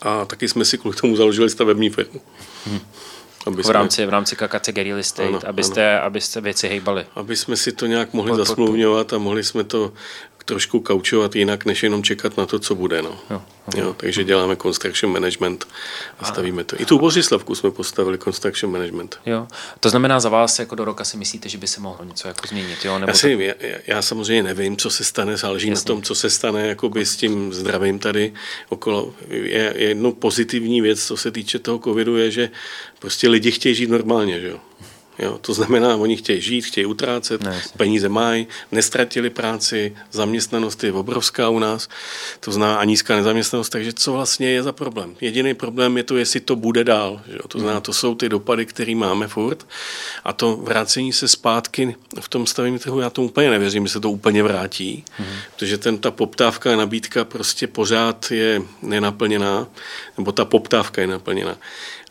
a 0.03 0.25
taky 0.25 0.49
jsme 0.49 0.65
si 0.65 0.79
kvůli 0.79 0.97
tomu 0.97 1.17
založili 1.17 1.51
stavební 1.51 1.91
firmu. 1.91 2.21
Hmm. 2.67 2.81
Aby 3.47 3.63
v 3.63 3.71
rámci, 3.71 3.97
jsme, 3.97 4.07
v 4.07 4.09
rámci 4.09 4.37
KKC 4.37 4.69
Real 4.69 4.99
Estate, 4.99 5.29
ano, 5.29 5.41
abyste, 5.47 5.99
ano. 5.99 6.05
abyste 6.05 6.41
věci 6.41 6.69
hejbali. 6.69 7.07
Aby 7.15 7.37
jsme 7.37 7.57
si 7.57 7.73
to 7.73 7.87
nějak 7.87 8.13
mohli 8.13 8.31
pod, 8.31 8.37
zasmluvňovat 8.37 9.13
a 9.13 9.19
mohli 9.19 9.45
jsme 9.45 9.65
to 9.65 9.93
trošku 10.47 10.81
kaučovat 10.81 11.37
jinak, 11.37 11.65
než 11.65 11.83
jenom 11.83 12.03
čekat 12.03 12.37
na 12.37 12.47
to, 12.47 12.59
co 12.59 12.75
bude. 12.75 13.03
No. 13.03 13.19
Jo, 13.31 13.43
jo, 13.77 13.95
takže 13.97 14.25
děláme 14.25 14.57
construction 14.57 15.13
management 15.13 15.69
a 16.19 16.25
stavíme 16.25 16.65
to. 16.65 16.81
I 16.81 16.85
tu 16.85 16.99
Bořislavku 16.99 17.55
jsme 17.55 17.71
postavili 17.71 18.19
construction 18.19 18.73
management. 18.73 19.19
Jo. 19.27 19.47
To 19.81 19.89
znamená 19.91 20.21
za 20.21 20.29
vás 20.29 20.59
jako 20.59 20.75
do 20.75 20.85
roka 20.85 21.05
si 21.05 21.17
myslíte, 21.17 21.49
že 21.49 21.59
by 21.59 21.67
se 21.67 21.81
mohlo 21.81 22.05
něco 22.05 22.29
jako 22.29 22.47
změnit? 22.47 22.85
Jo? 22.85 22.99
Nebo 22.99 23.11
já, 23.11 23.15
si, 23.15 23.37
to... 23.37 23.43
já, 23.43 23.55
já, 23.87 24.03
samozřejmě 24.03 24.43
nevím, 24.43 24.77
co 24.77 24.91
se 24.91 25.05
stane, 25.05 25.37
záleží 25.37 25.69
Jasně. 25.69 25.81
na 25.81 25.85
tom, 25.85 26.03
co 26.03 26.15
se 26.15 26.31
stane 26.31 26.67
jakoby 26.67 27.07
s 27.07 27.17
tím 27.17 27.53
zdravím 27.53 27.99
tady 27.99 28.33
okolo. 28.69 29.15
Je, 29.29 29.75
jedno 29.77 30.13
pozitivní 30.13 30.81
věc, 30.81 31.07
co 31.07 31.17
se 31.17 31.31
týče 31.31 31.59
toho 31.59 31.79
covidu, 31.79 32.17
je, 32.17 32.31
že 32.31 32.51
prostě 32.99 33.29
lidi 33.29 33.51
chtějí 33.51 33.75
žít 33.75 33.91
normálně. 33.91 34.41
Že 34.41 34.49
jo? 34.49 34.61
Jo, 35.19 35.39
to 35.39 35.55
znamená, 35.55 35.97
oni 35.97 36.17
chtějí 36.17 36.41
žít, 36.41 36.61
chtějí 36.61 36.87
utrácet, 36.87 37.43
ne, 37.43 37.63
peníze 37.77 38.09
mají, 38.09 38.47
nestratili 38.73 39.31
práci, 39.31 39.97
zaměstnanost 40.13 40.85
je 40.85 40.93
obrovská 40.93 41.49
u 41.49 41.59
nás, 41.59 41.89
to 42.41 42.53
znamená 42.53 42.79
a 42.79 42.85
nízká 42.85 43.17
nezaměstnanost, 43.17 43.69
takže 43.69 43.93
co 43.93 44.13
vlastně 44.13 44.51
je 44.51 44.63
za 44.63 44.73
problém? 44.73 45.17
Jediný 45.21 45.55
problém 45.55 45.97
je 45.97 46.03
to, 46.03 46.17
jestli 46.17 46.41
to 46.41 46.57
bude 46.57 46.85
dál. 46.85 47.21
Že? 47.33 47.39
To 47.49 47.59
znamená, 47.59 47.81
to 47.81 47.93
jsou 47.93 48.15
ty 48.15 48.29
dopady, 48.29 48.67
které 48.67 48.95
máme 48.95 49.29
furt 49.29 49.67
a 50.25 50.33
to 50.33 50.57
vrácení 50.57 51.13
se 51.13 51.29
zpátky 51.29 51.97
v 52.21 52.29
tom 52.29 52.47
stavení 52.47 52.79
trhu, 52.79 53.01
já 53.01 53.11
to 53.11 53.23
úplně 53.23 53.51
nevěřím, 53.51 53.87
že 53.87 53.93
se 53.93 54.01
to 54.01 54.11
úplně 54.11 54.43
vrátí, 54.43 55.05
hmm. 55.17 55.29
protože 55.55 55.79
ten, 55.79 55.99
ta 55.99 56.11
poptávka 56.11 56.73
a 56.73 56.77
nabídka 56.77 57.25
prostě 57.25 57.67
pořád 57.67 58.31
je 58.31 58.63
nenaplněná, 58.83 59.67
nebo 60.19 60.33
ta 60.33 60.45
poptávka 60.45 61.01
je 61.01 61.07
naplněná. 61.07 61.57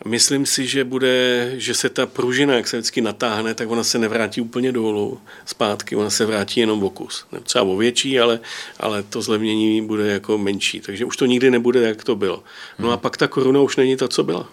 Myslím 0.08 0.46
si, 0.46 0.68
že, 0.68 0.84
bude, 0.84 1.52
že 1.58 1.74
se 1.74 1.90
ta 1.90 2.06
pružina, 2.06 2.54
jak 2.54 2.68
se 2.68 2.78
vždycky 2.78 3.02
natáhne, 3.02 3.54
tak 3.54 3.70
ona 3.70 3.84
se 3.84 4.00
nevrátí 4.00 4.42
úplně 4.42 4.72
dolů 4.72 5.20
zpátky, 5.46 5.96
ona 5.96 6.10
se 6.10 6.26
vrátí 6.26 6.60
jenom 6.60 6.80
v 6.80 6.86
okus. 6.86 7.26
Třeba 7.44 7.66
o 7.66 7.78
větší, 7.78 8.20
ale, 8.20 8.40
ale 8.80 9.04
to 9.04 9.22
zlevnění 9.22 9.82
bude 9.88 10.08
jako 10.08 10.38
menší. 10.38 10.80
Takže 10.80 11.06
už 11.06 11.18
to 11.18 11.26
nikdy 11.26 11.52
nebude, 11.52 11.88
jak 11.88 12.04
to 12.04 12.16
bylo. 12.16 12.44
No 12.80 12.92
a 12.92 12.98
pak 12.98 13.18
ta 13.18 13.28
koruna 13.28 13.62
už 13.62 13.76
není 13.76 13.98
ta, 13.98 14.08
co 14.08 14.24
byla. 14.24 14.50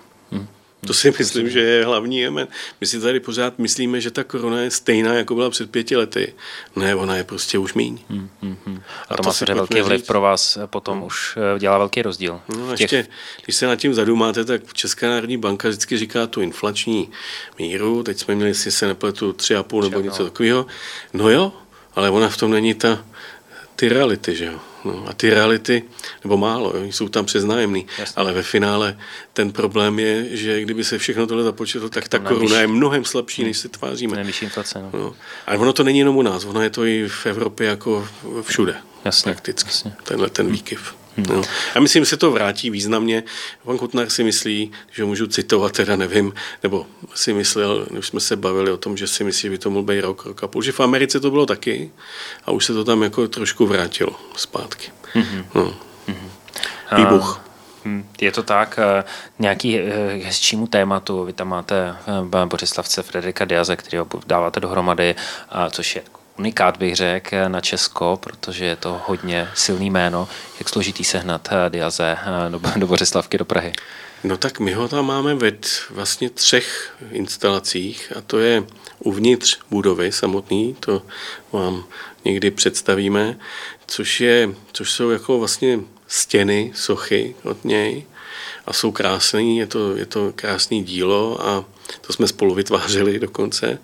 To 0.86 0.94
si 0.94 1.12
myslím, 1.18 1.50
že 1.50 1.60
je 1.60 1.84
hlavní 1.84 2.18
jemen. 2.18 2.48
My 2.80 2.86
si 2.86 3.00
tady 3.00 3.20
pořád 3.20 3.58
myslíme, 3.58 4.00
že 4.00 4.10
ta 4.10 4.24
korona 4.24 4.60
je 4.60 4.70
stejná, 4.70 5.14
jako 5.14 5.34
byla 5.34 5.50
před 5.50 5.70
pěti 5.70 5.96
lety. 5.96 6.34
Ne, 6.76 6.94
ona 6.94 7.16
je 7.16 7.24
prostě 7.24 7.58
už 7.58 7.74
míň. 7.74 7.98
Hmm, 8.08 8.28
hmm, 8.42 8.56
hmm. 8.66 8.82
A, 9.08 9.14
a 9.14 9.16
to 9.16 9.22
má 9.22 9.54
velký 9.54 9.80
vliv 9.80 10.00
říct. 10.00 10.06
pro 10.06 10.20
vás, 10.20 10.58
potom 10.66 10.98
hmm. 10.98 11.06
už 11.06 11.38
eh, 11.56 11.58
dělá 11.58 11.78
velký 11.78 12.02
rozdíl. 12.02 12.40
No 12.56 12.70
a 12.70 12.76
těch... 12.76 12.80
ještě, 12.80 13.06
když 13.44 13.56
se 13.56 13.66
nad 13.66 13.76
tím 13.76 13.94
zadumáte, 13.94 14.44
tak 14.44 14.72
Česká 14.72 15.08
národní 15.08 15.36
banka 15.36 15.68
vždycky 15.68 15.98
říká 15.98 16.26
tu 16.26 16.40
inflační 16.40 17.10
míru. 17.58 18.02
Teď 18.02 18.18
jsme 18.18 18.34
měli, 18.34 18.50
jestli 18.50 18.70
se 18.70 18.86
nepletu, 18.86 19.32
3,5 19.32 19.82
nebo 19.82 20.00
něco 20.00 20.24
takového. 20.24 20.66
No 21.12 21.30
jo, 21.30 21.52
ale 21.94 22.10
ona 22.10 22.28
v 22.28 22.36
tom 22.36 22.50
není 22.50 22.74
ta, 22.74 23.04
ty 23.76 23.88
reality, 23.88 24.36
že 24.36 24.44
jo. 24.44 24.60
No, 24.84 25.04
a 25.08 25.12
ty 25.12 25.30
reality, 25.30 25.82
nebo 26.24 26.36
málo, 26.36 26.72
jo, 26.76 26.84
jsou 26.84 27.08
tam 27.08 27.24
přeznájemný, 27.24 27.86
Jasně. 27.98 28.14
ale 28.16 28.32
ve 28.32 28.42
finále 28.42 28.98
ten 29.32 29.52
problém 29.52 29.98
je, 29.98 30.36
že 30.36 30.62
kdyby 30.62 30.84
se 30.84 30.98
všechno 30.98 31.26
tohle 31.26 31.44
započetlo, 31.44 31.88
tak 31.88 32.08
ta 32.08 32.18
koruna 32.18 32.60
je 32.60 32.66
mnohem 32.66 33.04
slabší, 33.04 33.44
než 33.44 33.58
se 33.58 33.68
tváříme. 33.68 34.16
Nejvyšší 34.16 34.44
inflace, 34.44 34.82
no. 34.82 34.90
no. 34.92 35.14
Ale 35.46 35.58
ono 35.58 35.72
to 35.72 35.84
není 35.84 35.98
jenom 35.98 36.16
u 36.16 36.22
nás, 36.22 36.44
ono 36.44 36.62
je 36.62 36.70
to 36.70 36.84
i 36.84 37.08
v 37.08 37.26
Evropě 37.26 37.66
jako 37.66 38.08
všude. 38.42 38.76
Jasně, 39.04 39.32
prakticky, 39.32 39.68
jasně. 39.68 39.92
tenhle 40.04 40.30
ten 40.30 40.52
výkyv. 40.52 40.94
No. 41.16 41.42
Já 41.75 41.81
myslím, 41.81 42.04
že 42.04 42.11
se 42.11 42.16
to 42.16 42.31
vrátí 42.31 42.71
významně. 42.71 43.23
Pan 43.64 43.78
Kutnar 43.78 44.11
si 44.11 44.25
myslí, 44.25 44.73
že 44.92 45.04
můžu 45.04 45.26
citovat, 45.26 45.73
teda 45.73 45.97
nevím, 45.97 46.33
nebo 46.62 46.87
si 47.14 47.33
myslel, 47.33 47.87
když 47.90 48.07
jsme 48.07 48.21
se 48.21 48.37
bavili 48.37 48.71
o 48.71 48.76
tom, 48.76 48.97
že 48.97 49.07
si 49.07 49.25
myslí, 49.25 49.40
že 49.42 49.50
by 49.50 49.59
to 49.59 49.71
mohl 49.71 49.87
být 49.87 50.00
rok, 50.00 50.26
rok 50.26 50.45
a 50.45 50.49
půl, 50.49 50.62
že 50.62 50.73
v 50.73 50.81
Americe 50.81 51.21
to 51.21 51.31
bylo 51.31 51.47
taky 51.47 51.90
a 52.45 52.50
už 52.50 52.64
se 52.64 52.73
to 52.73 52.85
tam 52.85 53.02
jako 53.02 53.28
trošku 53.28 53.66
vrátilo 53.66 54.21
zpátky. 54.37 54.90
Mm-hmm. 55.14 55.45
No. 55.54 55.75
Mm-hmm. 56.09 56.97
Výbuch. 56.97 57.40
Hm, 57.85 58.09
je 58.21 58.33
to 58.33 58.42
tak, 58.42 58.78
eh, 58.78 59.04
nějaký 59.38 59.78
eh, 59.78 59.83
hezčímu 60.25 60.66
tématu, 60.66 61.25
vy 61.25 61.33
tam 61.33 61.49
máte 61.49 61.97
eh, 62.42 62.47
Bořislavce 62.47 63.02
Frederika 63.02 63.45
Diaze, 63.45 63.76
který 63.76 63.99
ho 63.99 64.07
dáváte 64.26 64.61
dohromady, 64.61 65.14
což 65.71 65.97
je 65.97 66.02
unikát 66.42 66.76
bych 66.76 66.96
řekl 66.96 67.37
na 67.49 67.61
Česko, 67.61 68.18
protože 68.22 68.64
je 68.64 68.76
to 68.76 69.00
hodně 69.06 69.49
silný 69.54 69.90
jméno. 69.90 70.28
Jak 70.58 70.68
složitý 70.68 71.04
sehnat 71.04 71.49
Diaze 71.68 72.16
do, 72.49 72.61
do 72.76 72.87
Bořislavky, 72.87 73.38
do 73.38 73.44
Prahy? 73.44 73.72
No 74.25 74.37
tak 74.37 74.61
my 74.61 74.72
ho 74.72 74.88
tam 74.88 75.06
máme 75.06 75.34
ve 75.34 75.52
vlastně 75.90 76.30
třech 76.30 76.94
instalacích 77.11 78.12
a 78.16 78.20
to 78.20 78.38
je 78.38 78.64
uvnitř 78.99 79.58
budovy 79.70 80.12
samotný, 80.12 80.76
to 80.80 81.02
vám 81.52 81.84
někdy 82.25 82.50
představíme, 82.50 83.38
což, 83.87 84.20
je, 84.20 84.49
což 84.72 84.90
jsou 84.90 85.11
jako 85.11 85.38
vlastně 85.38 85.78
stěny, 86.08 86.72
sochy 86.75 87.34
od 87.44 87.64
něj 87.64 88.04
a 88.66 88.72
jsou 88.72 88.92
krásný, 88.92 89.58
je 89.58 89.66
to, 89.66 89.96
je 89.96 90.06
to 90.06 90.32
krásný 90.37 90.84
dílo 90.84 91.46
a 91.46 91.64
to 92.00 92.12
jsme 92.12 92.28
spolu 92.28 92.54
vytvářeli 92.54 93.18
dokonce 93.18 93.78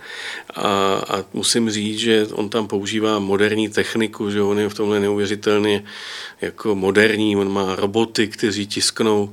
a, 0.55 0.69
a 0.95 1.25
musím 1.33 1.71
říct, 1.71 1.99
že 1.99 2.27
on 2.33 2.49
tam 2.49 2.69
používá 2.69 3.19
moderní 3.19 3.69
techniku, 3.69 4.31
že 4.31 4.43
on 4.43 4.59
je 4.59 4.69
v 4.69 4.75
tomhle 4.75 5.01
neuvěřitelně 5.01 5.85
jako 6.41 6.75
moderní, 6.75 7.37
on 7.37 7.53
má 7.53 7.77
roboty, 7.77 8.29
kteří 8.29 8.67
tisknou 8.67 9.33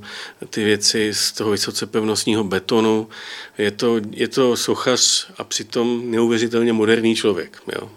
ty 0.50 0.64
věci 0.64 1.14
z 1.14 1.32
toho 1.32 1.50
vysoce 1.50 1.86
pevnostního 1.86 2.44
betonu. 2.44 3.08
Je 3.58 3.70
to, 3.70 4.00
je 4.10 4.28
to 4.28 4.56
sochař 4.56 5.30
a 5.38 5.44
přitom 5.44 6.10
neuvěřitelně 6.10 6.72
moderní 6.72 7.16
člověk. 7.16 7.62
Jo. 7.72 7.90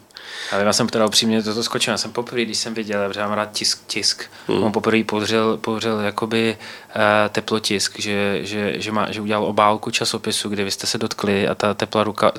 Ale 0.51 0.63
já 0.63 0.73
jsem 0.73 0.89
teda 0.89 1.05
upřímně 1.05 1.43
toto 1.43 1.63
skočil. 1.63 1.91
Já 1.91 1.97
jsem 1.97 2.11
poprvé, 2.11 2.41
když 2.41 2.57
jsem 2.57 2.73
viděl, 2.73 3.13
že 3.13 3.19
mám 3.19 3.31
rád 3.31 3.51
tisk, 3.51 3.79
tisk. 3.87 4.23
Hmm. 4.47 4.63
On 4.63 4.71
poprvé 4.71 5.03
pořel, 5.03 5.57
pořel 5.57 5.99
jakoby 5.99 6.57
uh, 6.95 7.01
teplotisk, 7.29 7.99
že, 7.99 8.39
že, 8.41 8.81
že, 8.81 8.91
má, 8.91 9.11
že 9.11 9.21
udělal 9.21 9.45
obálku 9.45 9.91
časopisu, 9.91 10.49
kde 10.49 10.63
vy 10.63 10.71
jste 10.71 10.87
se 10.87 10.97
dotkli 10.97 11.47
a 11.47 11.55
ta 11.55 11.73
tepla 11.73 12.03
ruka, 12.03 12.31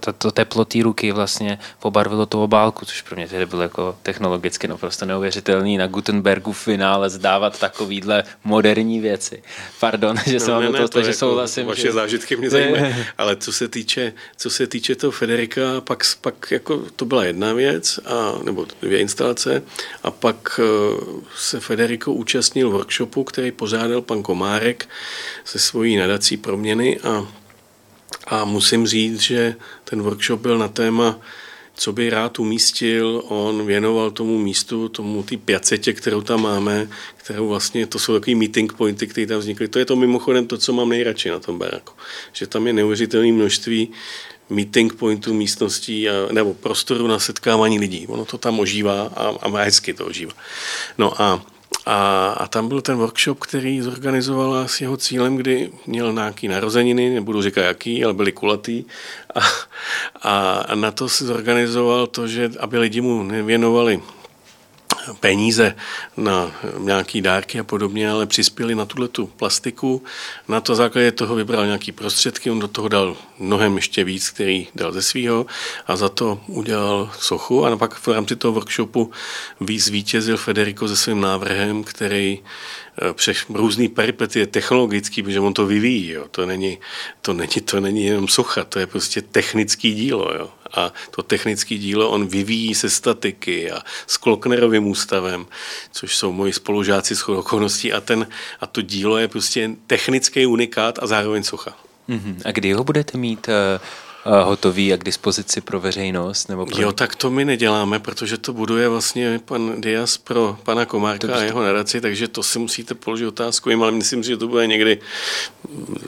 ta, 0.00 0.12
to 0.12 0.30
teplo 0.30 0.64
té 0.64 0.82
ruky 0.82 1.12
vlastně 1.12 1.58
pobarvilo 1.78 2.26
tu 2.26 2.42
obálku, 2.42 2.86
což 2.86 3.02
pro 3.02 3.16
mě 3.16 3.28
tedy 3.28 3.46
bylo 3.46 3.62
jako 3.62 3.96
technologicky 4.02 4.68
naprosto 4.68 5.06
neuvěřitelný 5.06 5.78
na 5.78 5.86
Gutenbergu 5.86 6.52
finále 6.52 7.10
zdávat 7.10 7.58
takovýhle 7.58 8.24
moderní 8.44 9.00
věci. 9.00 9.42
Pardon, 9.80 10.16
že 10.26 10.32
no, 10.34 10.40
jsem 10.40 10.54
vám 10.54 10.72
to, 10.72 10.88
to 10.88 11.00
že 11.00 11.06
jako 11.06 11.18
souhlasím. 11.18 11.66
Vaše 11.66 11.82
že... 11.82 11.92
zážitky 11.92 12.36
mě 12.36 12.50
zajímají, 12.50 12.94
ale 13.18 13.36
co 13.36 13.52
se 13.52 13.68
týče, 13.68 14.12
co 14.36 14.50
se 14.50 14.66
týče 14.66 14.94
toho 14.94 15.10
Federika, 15.10 15.60
pak, 15.80 16.04
pak 16.20 16.50
jako 16.50 16.82
to 16.96 17.04
byla 17.14 17.24
jedna 17.24 17.52
věc, 17.52 18.00
a, 18.04 18.38
nebo 18.44 18.66
dvě 18.82 18.98
instalace, 18.98 19.62
a 20.02 20.10
pak 20.10 20.60
eh, 20.62 20.64
se 21.36 21.60
Federico 21.60 22.12
účastnil 22.12 22.70
workshopu, 22.70 23.24
který 23.24 23.52
pořádal 23.52 24.02
pan 24.02 24.22
Komárek 24.22 24.88
se 25.44 25.58
svojí 25.58 25.96
nadací 25.96 26.36
proměny 26.36 26.98
a, 27.00 27.26
a 28.26 28.44
musím 28.44 28.86
říct, 28.86 29.20
že 29.20 29.54
ten 29.84 30.02
workshop 30.02 30.40
byl 30.40 30.58
na 30.58 30.68
téma 30.68 31.20
co 31.76 31.92
by 31.92 32.10
rád 32.10 32.38
umístil, 32.38 33.22
on 33.28 33.66
věnoval 33.66 34.10
tomu 34.10 34.38
místu, 34.38 34.88
tomu 34.88 35.22
ty 35.22 35.36
piacetě, 35.36 35.92
kterou 35.92 36.20
tam 36.22 36.42
máme, 36.42 36.88
kterou 37.16 37.48
vlastně, 37.48 37.86
to 37.86 37.98
jsou 37.98 38.14
takový 38.14 38.34
meeting 38.34 38.72
pointy, 38.72 39.06
které 39.06 39.26
tam 39.26 39.38
vznikly. 39.38 39.68
To 39.68 39.78
je 39.78 39.84
to 39.84 39.96
mimochodem 39.96 40.46
to, 40.46 40.58
co 40.58 40.72
mám 40.72 40.88
nejradši 40.88 41.30
na 41.30 41.38
tom 41.38 41.58
baráku. 41.58 41.92
Že 42.32 42.46
tam 42.46 42.66
je 42.66 42.72
neuvěřitelné 42.72 43.32
množství 43.32 43.90
meeting 44.50 44.94
pointů 44.94 45.34
místností 45.34 46.08
a, 46.08 46.12
nebo 46.32 46.54
prostoru 46.54 47.06
na 47.06 47.18
setkávání 47.18 47.78
lidí. 47.78 48.06
Ono 48.06 48.24
to 48.24 48.38
tam 48.38 48.60
ožívá 48.60 49.02
a, 49.16 49.34
a 49.42 49.58
hezky 49.62 49.94
to 49.94 50.06
ožívá. 50.06 50.32
No 50.98 51.22
a, 51.22 51.42
a, 51.86 52.28
a 52.28 52.46
tam 52.46 52.68
byl 52.68 52.80
ten 52.80 52.96
workshop, 52.96 53.40
který 53.40 53.80
zorganizovala 53.80 54.68
s 54.68 54.80
jeho 54.80 54.96
cílem, 54.96 55.36
kdy 55.36 55.70
měl 55.86 56.12
nějaký 56.12 56.48
narozeniny, 56.48 57.14
nebudu 57.14 57.42
říkat 57.42 57.62
jaký, 57.62 58.04
ale 58.04 58.14
byly 58.14 58.32
kulatý. 58.32 58.84
A, 59.34 59.40
a 60.22 60.74
na 60.74 60.90
to 60.90 61.08
se 61.08 61.26
zorganizoval 61.26 62.06
to, 62.06 62.26
že 62.28 62.50
aby 62.60 62.78
lidi 62.78 63.00
mu 63.00 63.22
nevěnovali 63.22 64.00
peníze 65.20 65.76
na 66.16 66.52
nějaký 66.78 67.20
dárky 67.20 67.60
a 67.60 67.64
podobně, 67.64 68.10
ale 68.10 68.26
přispěli 68.26 68.74
na 68.74 68.84
tuhle 68.84 69.08
tu 69.08 69.26
plastiku. 69.26 70.02
Na 70.48 70.60
to 70.60 70.74
základě 70.74 71.12
toho 71.12 71.34
vybral 71.34 71.66
nějaký 71.66 71.92
prostředky, 71.92 72.50
on 72.50 72.58
do 72.58 72.68
toho 72.68 72.88
dal 72.88 73.16
mnohem 73.38 73.76
ještě 73.76 74.04
víc, 74.04 74.30
který 74.30 74.68
dal 74.74 74.92
ze 74.92 75.02
svého 75.02 75.46
a 75.86 75.96
za 75.96 76.08
to 76.08 76.40
udělal 76.46 77.10
sochu 77.18 77.66
a 77.66 77.76
pak 77.76 77.94
v 77.94 78.08
rámci 78.08 78.36
toho 78.36 78.52
workshopu 78.52 79.10
víc 79.60 79.84
zvítězil 79.84 80.36
Federico 80.36 80.88
se 80.88 80.96
svým 80.96 81.20
návrhem, 81.20 81.84
který 81.84 82.38
Eh, 83.02 83.12
přes 83.12 83.36
různý 83.48 83.88
peripety 83.88 84.46
technologický, 84.46 85.22
protože 85.22 85.40
on 85.40 85.54
to 85.54 85.66
vyvíjí. 85.66 86.08
Jo. 86.08 86.28
To, 86.30 86.46
není, 86.46 86.78
to, 87.22 87.32
není, 87.32 87.60
to 87.64 87.80
není 87.80 88.04
jenom 88.04 88.28
socha, 88.28 88.64
to 88.64 88.78
je 88.78 88.86
prostě 88.86 89.22
technický 89.22 89.94
dílo. 89.94 90.30
Jo. 90.38 90.50
A 90.76 90.92
to 91.10 91.22
technické 91.22 91.74
dílo 91.74 92.10
on 92.10 92.26
vyvíjí 92.26 92.74
se 92.74 92.90
statiky 92.90 93.70
a 93.70 93.82
s 94.06 94.16
Kloknerovým 94.16 94.86
ústavem, 94.86 95.46
což 95.92 96.16
jsou 96.16 96.32
moji 96.32 96.52
spolužáci 96.52 97.16
s 97.16 97.28
okolností 97.28 97.92
a, 97.92 98.00
ten, 98.00 98.26
a 98.60 98.66
to 98.66 98.82
dílo 98.82 99.18
je 99.18 99.28
prostě 99.28 99.70
technický 99.86 100.46
unikát 100.46 100.98
a 101.02 101.06
zároveň 101.06 101.42
socha. 101.42 101.76
Mm-hmm. 102.08 102.36
A 102.44 102.52
kdy 102.52 102.72
ho 102.72 102.84
budete 102.84 103.18
mít 103.18 103.48
uh 103.48 103.80
hotový 104.24 104.92
a 104.92 104.96
k 104.96 105.04
dispozici 105.04 105.60
pro 105.60 105.80
veřejnost? 105.80 106.48
Nebo 106.48 106.66
pro... 106.66 106.82
Jo, 106.82 106.92
tak 106.92 107.16
to 107.16 107.30
my 107.30 107.44
neděláme, 107.44 107.98
protože 107.98 108.38
to 108.38 108.52
buduje 108.52 108.88
vlastně 108.88 109.40
pan 109.44 109.80
Dias 109.80 110.18
pro 110.18 110.58
pana 110.62 110.84
Komárka 110.84 111.26
to 111.26 111.34
a 111.34 111.42
jeho 111.42 111.62
nadaci, 111.62 112.00
takže 112.00 112.28
to 112.28 112.42
si 112.42 112.58
musíte 112.58 112.94
položit 112.94 113.26
otázku 113.26 113.70
jim, 113.70 113.82
ale 113.82 113.92
myslím 113.92 114.22
si, 114.22 114.28
že 114.28 114.36
to 114.36 114.48
bude 114.48 114.66
někdy 114.66 114.98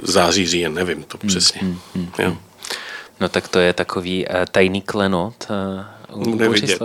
září, 0.02 0.46
říjen, 0.46 0.74
nevím 0.74 1.02
to 1.02 1.18
hmm, 1.22 1.28
přesně. 1.28 1.60
Hmm, 1.60 1.78
hmm, 1.94 2.10
jo. 2.18 2.36
No 3.20 3.28
tak 3.28 3.48
to 3.48 3.58
je 3.58 3.72
takový 3.72 4.26
uh, 4.26 4.34
tajný 4.50 4.82
klenot 4.82 5.46
uh, 6.14 6.28
u 6.28 6.50
vidět. 6.50 6.82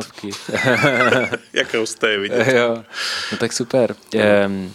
Jak 1.53 1.73
roste 1.73 2.09
je 2.09 2.19
vidět. 2.19 2.47
jo. 2.47 2.83
No 3.31 3.37
tak 3.37 3.53
super. 3.53 3.95
Um, 4.45 4.73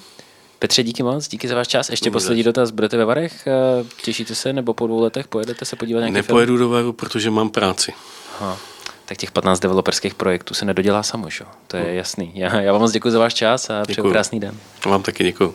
Petře, 0.59 0.83
díky 0.83 1.03
moc, 1.03 1.29
díky 1.29 1.49
za 1.49 1.55
váš 1.55 1.69
čas. 1.69 1.91
Ještě 1.91 2.11
poslední 2.11 2.43
dotaz, 2.43 2.71
budete 2.71 2.97
ve 2.97 3.05
Varech? 3.05 3.47
Eh, 3.47 3.85
těšíte 4.03 4.35
se, 4.35 4.53
nebo 4.53 4.75
po 4.75 4.87
dvou 4.87 5.01
letech 5.01 5.29
pojedete 5.29 5.65
se 5.65 5.77
podívat 5.77 6.01
nějaký 6.01 6.15
Nepojedu 6.15 6.57
film? 6.57 6.59
do 6.59 6.69
Varu, 6.69 6.93
protože 6.93 7.31
mám 7.31 7.51
práci. 7.51 7.93
Aha. 8.41 8.59
Tak 9.05 9.19
těch 9.19 9.31
15 9.31 9.61
developerských 9.61 10.15
projektů 10.15 10.55
se 10.55 10.65
nedodělá 10.65 11.03
samo, 11.03 11.31
že? 11.31 11.45
To 11.67 11.77
je 11.77 11.83
hmm. 11.83 11.95
jasný. 11.95 12.33
Já, 12.35 12.61
já 12.61 12.73
vám 12.73 12.81
moc 12.81 12.93
děkuji 12.93 13.11
za 13.11 13.19
váš 13.19 13.35
čas 13.35 13.71
a 13.71 13.83
přeju 13.89 14.11
krásný 14.11 14.41
den. 14.41 14.57
Vám 14.87 15.03
taky 15.03 15.25
děkuji. 15.25 15.55